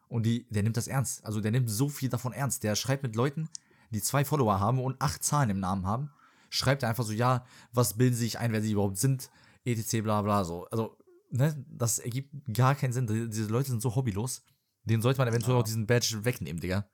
[0.08, 1.24] Und die, der nimmt das ernst.
[1.24, 2.62] Also der nimmt so viel davon ernst.
[2.64, 3.48] Der schreibt mit Leuten,
[3.90, 6.10] die zwei Follower haben und acht Zahlen im Namen haben,
[6.50, 9.30] schreibt er einfach so, ja, was bilden sie sich ein, wer sie überhaupt sind,
[9.64, 10.00] etc.
[10.02, 10.66] bla bla so.
[10.70, 10.96] Also,
[11.30, 13.06] ne, das ergibt gar keinen Sinn.
[13.06, 14.42] Die- Diese Leute sind so hobbylos.
[14.84, 15.60] Denen sollte man eventuell Ja.
[15.60, 16.88] auch diesen Badge wegnehmen, Digga.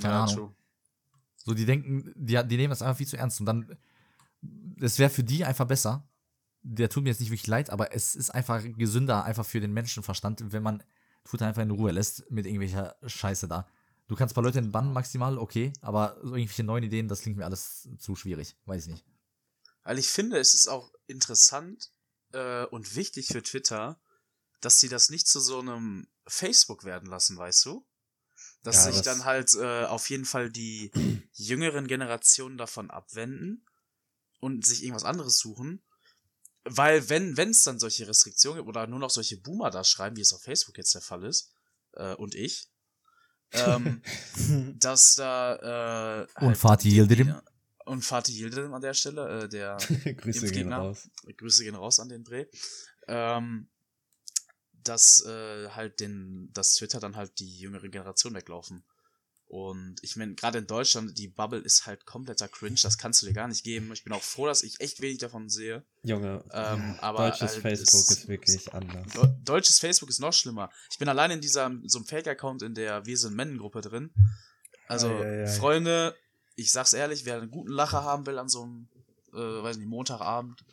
[0.00, 0.34] Keine ja, Ahnung.
[0.36, 0.54] true.
[1.44, 3.40] So, die denken, die, die nehmen das einfach viel zu ernst.
[3.40, 3.76] Und dann,
[4.80, 6.08] es wäre für die einfach besser.
[6.62, 9.72] Der tut mir jetzt nicht wirklich leid, aber es ist einfach gesünder, einfach für den
[9.72, 10.84] Menschenverstand, wenn man
[11.24, 13.68] Twitter einfach in Ruhe lässt mit irgendwelcher Scheiße da.
[14.08, 17.38] Du kannst ein paar Leute bannen maximal, okay, aber so irgendwelche neuen Ideen, das klingt
[17.38, 18.56] mir alles zu schwierig.
[18.66, 19.04] Weiß ich nicht.
[19.84, 21.90] Weil ich finde, es ist auch interessant,
[22.32, 24.00] äh, und wichtig für Twitter,
[24.60, 27.86] dass sie das nicht zu so einem Facebook werden lassen, weißt du?
[28.62, 30.90] Dass Ja, sich das- dann halt äh, auf jeden Fall die
[31.32, 33.64] jüngeren Generationen davon abwenden
[34.40, 35.82] und sich irgendwas anderes suchen.
[36.64, 40.16] Weil wenn wenn es dann solche Restriktionen gibt oder nur noch solche Boomer da schreiben,
[40.16, 41.52] wie es auf Facebook jetzt der Fall ist,
[41.94, 42.68] äh, und ich,
[43.52, 44.02] ähm,
[44.78, 47.34] dass da äh, Und Fatih Yildirim.
[47.84, 49.76] und Fatih Yildirim an der Stelle, äh, der
[50.16, 51.08] Grüße gehen raus.
[51.36, 52.46] Grüße gehen raus an den Dreh,
[53.08, 53.68] ähm,
[54.72, 58.84] dass äh, halt den, dass Twitter dann halt die jüngere Generation weglaufen.
[59.52, 63.26] Und ich meine, gerade in Deutschland, die Bubble ist halt kompletter Cringe, das kannst du
[63.26, 63.92] dir gar nicht geben.
[63.92, 65.84] Ich bin auch froh, dass ich echt wenig davon sehe.
[66.02, 69.06] Junge, Ähm, aber deutsches halt Facebook es- ist wirklich anders.
[69.44, 70.70] Deutsches Facebook ist noch schlimmer.
[70.90, 74.14] Ich bin allein in dieser, so einem Fake-Account in der Wir sind Men-Gruppe drin.
[74.88, 75.46] Also, Ei, ei, ei.
[75.46, 76.16] Freunde,
[76.56, 78.88] ich sag's ehrlich, wer einen guten Lacher haben will an so einem,
[79.34, 80.64] äh, weiß nicht, Montagabend,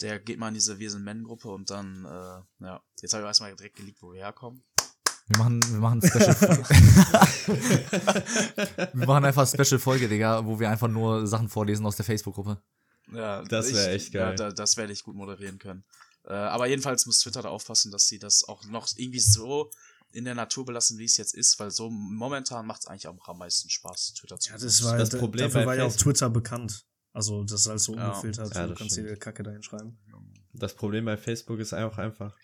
[0.00, 3.26] der geht mal in diese Wir sind Men-Gruppe und dann, äh, ja, jetzt habe ich
[3.26, 4.62] erstmal direkt geleakt, wo wir herkommen.
[5.28, 6.36] Wir machen, wir machen Special.
[8.92, 12.62] wir machen einfach eine Special-Folge, Digga, wo wir einfach nur Sachen vorlesen aus der Facebook-Gruppe.
[13.12, 14.30] Ja, Das wär echt geil.
[14.30, 15.84] Ja, da, das werde ich gut moderieren können.
[16.24, 19.70] Äh, aber jedenfalls muss Twitter da aufpassen, dass sie das auch noch irgendwie so
[20.12, 23.28] in der Natur belassen, wie es jetzt ist, weil so momentan macht es eigentlich auch
[23.28, 25.90] am meisten Spaß, Twitter zu Ja, das war Das Problem dafür bei war ja auch
[25.90, 26.84] Facebook- Twitter bekannt.
[27.12, 28.08] Also, das ist halt so Ja.
[28.10, 28.54] ungefiltert.
[28.54, 29.98] Ja, du das kannst jede Kacke da hinschreiben.
[30.52, 32.34] Das Problem bei Facebook ist auch einfach,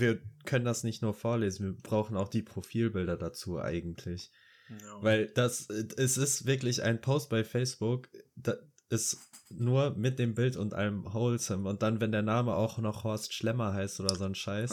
[0.00, 4.30] wir können das nicht nur vorlesen, wir brauchen auch die Profilbilder dazu eigentlich.
[4.70, 5.02] Ja.
[5.02, 8.54] Weil das, es ist wirklich ein Post bei Facebook, da
[8.88, 9.18] ist
[9.50, 13.32] nur mit dem Bild und einem Wholesome und dann, wenn der Name auch noch Horst
[13.34, 14.70] Schlemmer heißt oder so ein Scheiß,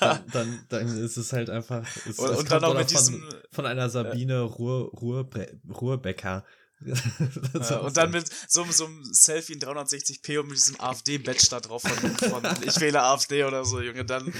[0.00, 1.86] dann, dann, dann ist es halt einfach.
[2.06, 5.28] Es, Und- es und dann auch mit von, diesem- von einer Sabine Ruhr, Ruhr,
[5.68, 6.44] Ruhrbecker.
[7.70, 11.60] Ja, und dann mit so, so einem Selfie in 360p und mit diesem AfD-Badge da
[11.60, 14.32] drauf von, von Ich wähle AfD oder so, Junge, dann,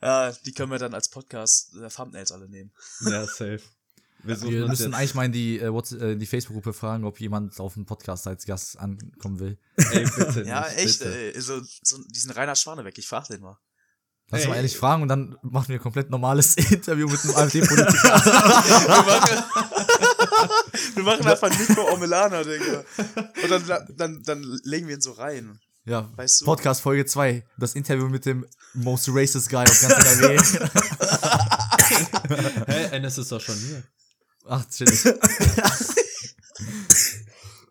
[0.00, 2.72] äh, die können wir dann als Podcast äh, Thumbnails alle nehmen.
[3.02, 3.60] Ja, safe.
[4.26, 7.20] Wir Wir müssen jetzt, eigentlich mal in die, äh, What's- äh, die Facebook-Gruppe fragen, ob
[7.20, 9.58] jemand auf dem Podcast als Gast ankommen will.
[9.76, 11.34] ey, bitte Ja, nicht, echt, bitte.
[11.34, 13.58] ey, so, so diesen Rainer Schwane weg, ich frag den mal.
[14.30, 14.48] Lass Ey.
[14.48, 18.22] mal ehrlich fragen und dann machen wir ein komplett normales Interview mit einem AfD-Politiker.
[20.94, 22.84] Wir machen, einfach Nico Omelana, Digga.
[23.42, 25.58] Und dann, dann, dann legen wir ihn so rein.
[25.84, 26.44] ja, Weißt du?
[26.46, 27.44] Podcast Folge 2.
[27.58, 30.38] Das Interview mit dem most racist guy auf ganz NRW.
[32.66, 33.82] Hä, Enes ist doch schon hier.
[34.46, 35.04] Ach, chillig.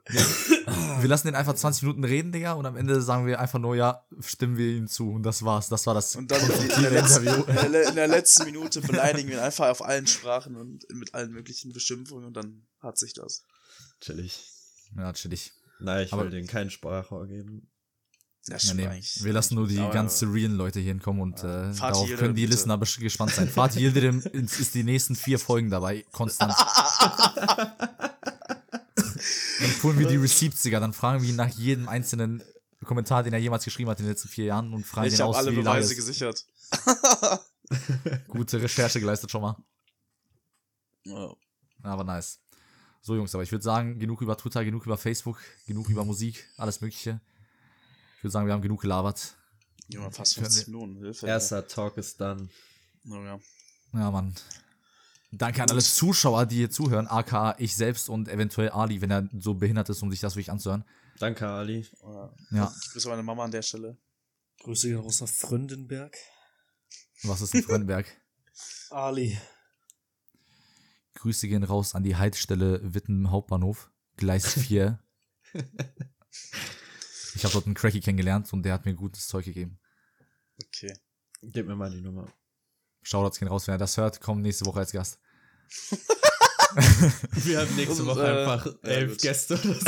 [0.06, 3.76] wir lassen den einfach 20 Minuten reden, Digga, und am Ende sagen wir einfach nur,
[3.76, 5.12] ja, stimmen wir ihm zu.
[5.12, 5.70] Und das war's.
[5.70, 6.48] Das war das Und dann in
[6.82, 7.44] der, letzten, Interview.
[7.90, 11.72] in, der, letzten Minute beleidigen wir ihn einfach auf allen Sprachen und mit allen möglichen
[11.72, 13.44] Beschimpfungen und dann hat sich das.
[14.02, 14.44] Chillig.
[14.98, 15.54] Ja, chillig.
[15.80, 17.70] Nein, ich Aber- will denen keinen Sprachrohr geben.
[18.46, 19.02] Das Ja, nee.
[19.22, 22.36] Wir lassen nur die Aber- ganz surrealen Leute hier hinkommen und äh, darauf Yildirim, können
[22.36, 22.56] die bitte.
[22.56, 23.48] Listener gespannt sein.
[23.48, 26.54] Fatih Yildirim ist ist die nächsten vier Folgen dabei, konstant.
[29.64, 30.80] Dann holen wir die Receipts, Digga.
[30.80, 32.44] Dann fragen wir ihn nach jedem einzelnen
[32.84, 35.20] Kommentar, den er jemals geschrieben hat in den letzten vier Jahren und fragen Ich ihn
[35.20, 35.98] habe aus, alle wie Beweise ist.
[35.98, 36.46] gesichert.
[38.28, 39.58] Gute Recherche geleistet schon mal.
[41.06, 41.34] Ja.
[41.84, 42.40] Aber nice.
[43.02, 46.48] So, Jungs, aber ich würde sagen, genug über Twitter, genug über Facebook, genug über Musik,
[46.58, 47.20] alles Mögliche.
[48.18, 49.36] Ich würde sagen, wir haben genug gelabert.
[49.90, 50.98] Junge, fast Können 50 Minuten.
[50.98, 51.28] Hilfe.
[51.28, 52.50] Erster Talk ist dann.
[53.04, 53.42] Junge.
[53.94, 54.34] Ja, Mann.
[55.36, 59.28] Danke an alle Zuschauer, die hier zuhören, aka ich selbst und eventuell Ali, wenn er
[59.40, 60.86] so behindert ist, um sich das wirklich anzuhören.
[61.18, 61.88] Danke, Ali.
[62.52, 62.72] Ja.
[62.80, 63.98] Ich grüße meine Mama an der Stelle.
[64.60, 66.16] Grüße gehen raus nach Fröndenberg.
[67.24, 68.06] was ist ein Fröndenberg?
[68.92, 69.40] Ali.
[71.16, 75.04] Grüße gehen raus an die Haltestelle Witten Hauptbahnhof, Gleis 4.
[75.54, 79.80] ich habe dort einen Cracky kennengelernt und der hat mir gutes Zeug gegeben.
[80.64, 80.94] Okay.
[81.42, 82.32] Gib mir mal die Nummer.
[83.04, 85.20] Shoutouts gehen raus, wenn er das hört, komm nächste Woche als Gast.
[87.34, 89.22] Wir haben nächste Und, Woche äh, einfach ja, elf gut.
[89.22, 89.86] Gäste oder so.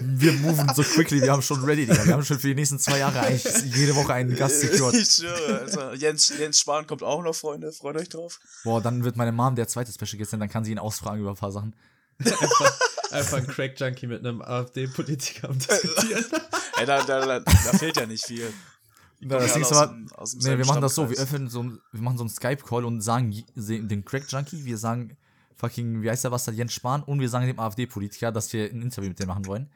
[0.00, 2.04] Wir moven so quickly, wir haben schon ready, Digga.
[2.04, 4.94] Wir haben schon für die nächsten zwei Jahre eigentlich jede Woche einen Gast secured.
[4.96, 5.60] Ich schwöre.
[5.60, 7.70] Also, Jens, Jens Spahn kommt auch noch, Freunde.
[7.72, 8.40] Freut euch drauf.
[8.64, 11.20] Boah, dann wird meine Mom der zweite Special Guest sein, dann kann sie ihn ausfragen
[11.20, 11.74] über ein paar Sachen.
[13.10, 16.24] Einfach ein Crack-Junkie mit einem AfD-Politiker am Diskutieren.
[16.78, 18.52] Ey, da, da, da, da fehlt ja nicht viel.
[19.20, 22.22] Kommen das aus dem Nee, wir machen das so, wir öffnen so, wir machen so
[22.22, 25.16] einen Skype-Call und sagen dem Crack-Junkie, wir sagen
[25.56, 28.82] fucking, wie heißt der was, Jens Spahn und wir sagen dem AfD-Politiker, dass wir ein
[28.82, 29.68] Interview mit dem machen wollen.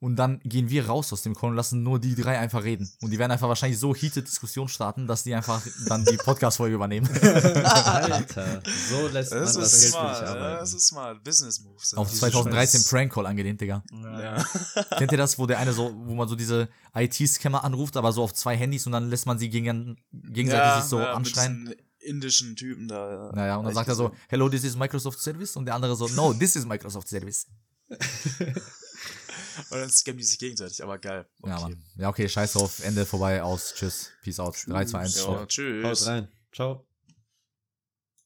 [0.00, 2.88] Und dann gehen wir raus aus dem Call und lassen nur die drei einfach reden.
[3.00, 6.76] Und die werden einfach wahrscheinlich so heated Diskussion starten, dass die einfach dann die Podcast-Folge
[6.76, 7.08] übernehmen.
[7.22, 10.22] Alter, so lässt man Das das ist Geld smart,
[10.60, 11.24] das ist smart.
[11.24, 11.94] Business Moves.
[11.94, 13.82] Auf Diese 2013 Scheiß- Prank-Call angelehnt, Digga.
[13.92, 14.44] Ja.
[14.98, 18.22] Kennt ihr das, wo der eine so, wo man so diese IT-Scammer anruft, aber so
[18.22, 21.64] auf zwei Handys und dann lässt man sie gegen, gegenseitig sich so ja, anschreien?
[21.64, 23.32] Mit diesen indischen Typen da.
[23.34, 25.56] Naja, und dann sagt er so, hello, this is Microsoft Service.
[25.56, 27.46] Und der andere so, no, this is Microsoft Service.
[29.70, 31.26] Und dann scammen die sich gegenseitig, aber geil.
[31.42, 31.50] Okay.
[31.50, 31.84] Ja, Mann.
[31.96, 32.80] Ja, okay, scheiß drauf.
[32.82, 33.74] Ende vorbei, aus.
[33.74, 34.10] Tschüss.
[34.22, 34.56] Peace out.
[34.66, 35.16] 3, 2, 1.
[35.16, 35.40] Ja, ciao.
[35.40, 36.06] Haut tschüss.
[36.06, 36.28] rein.
[36.52, 36.87] Ciao.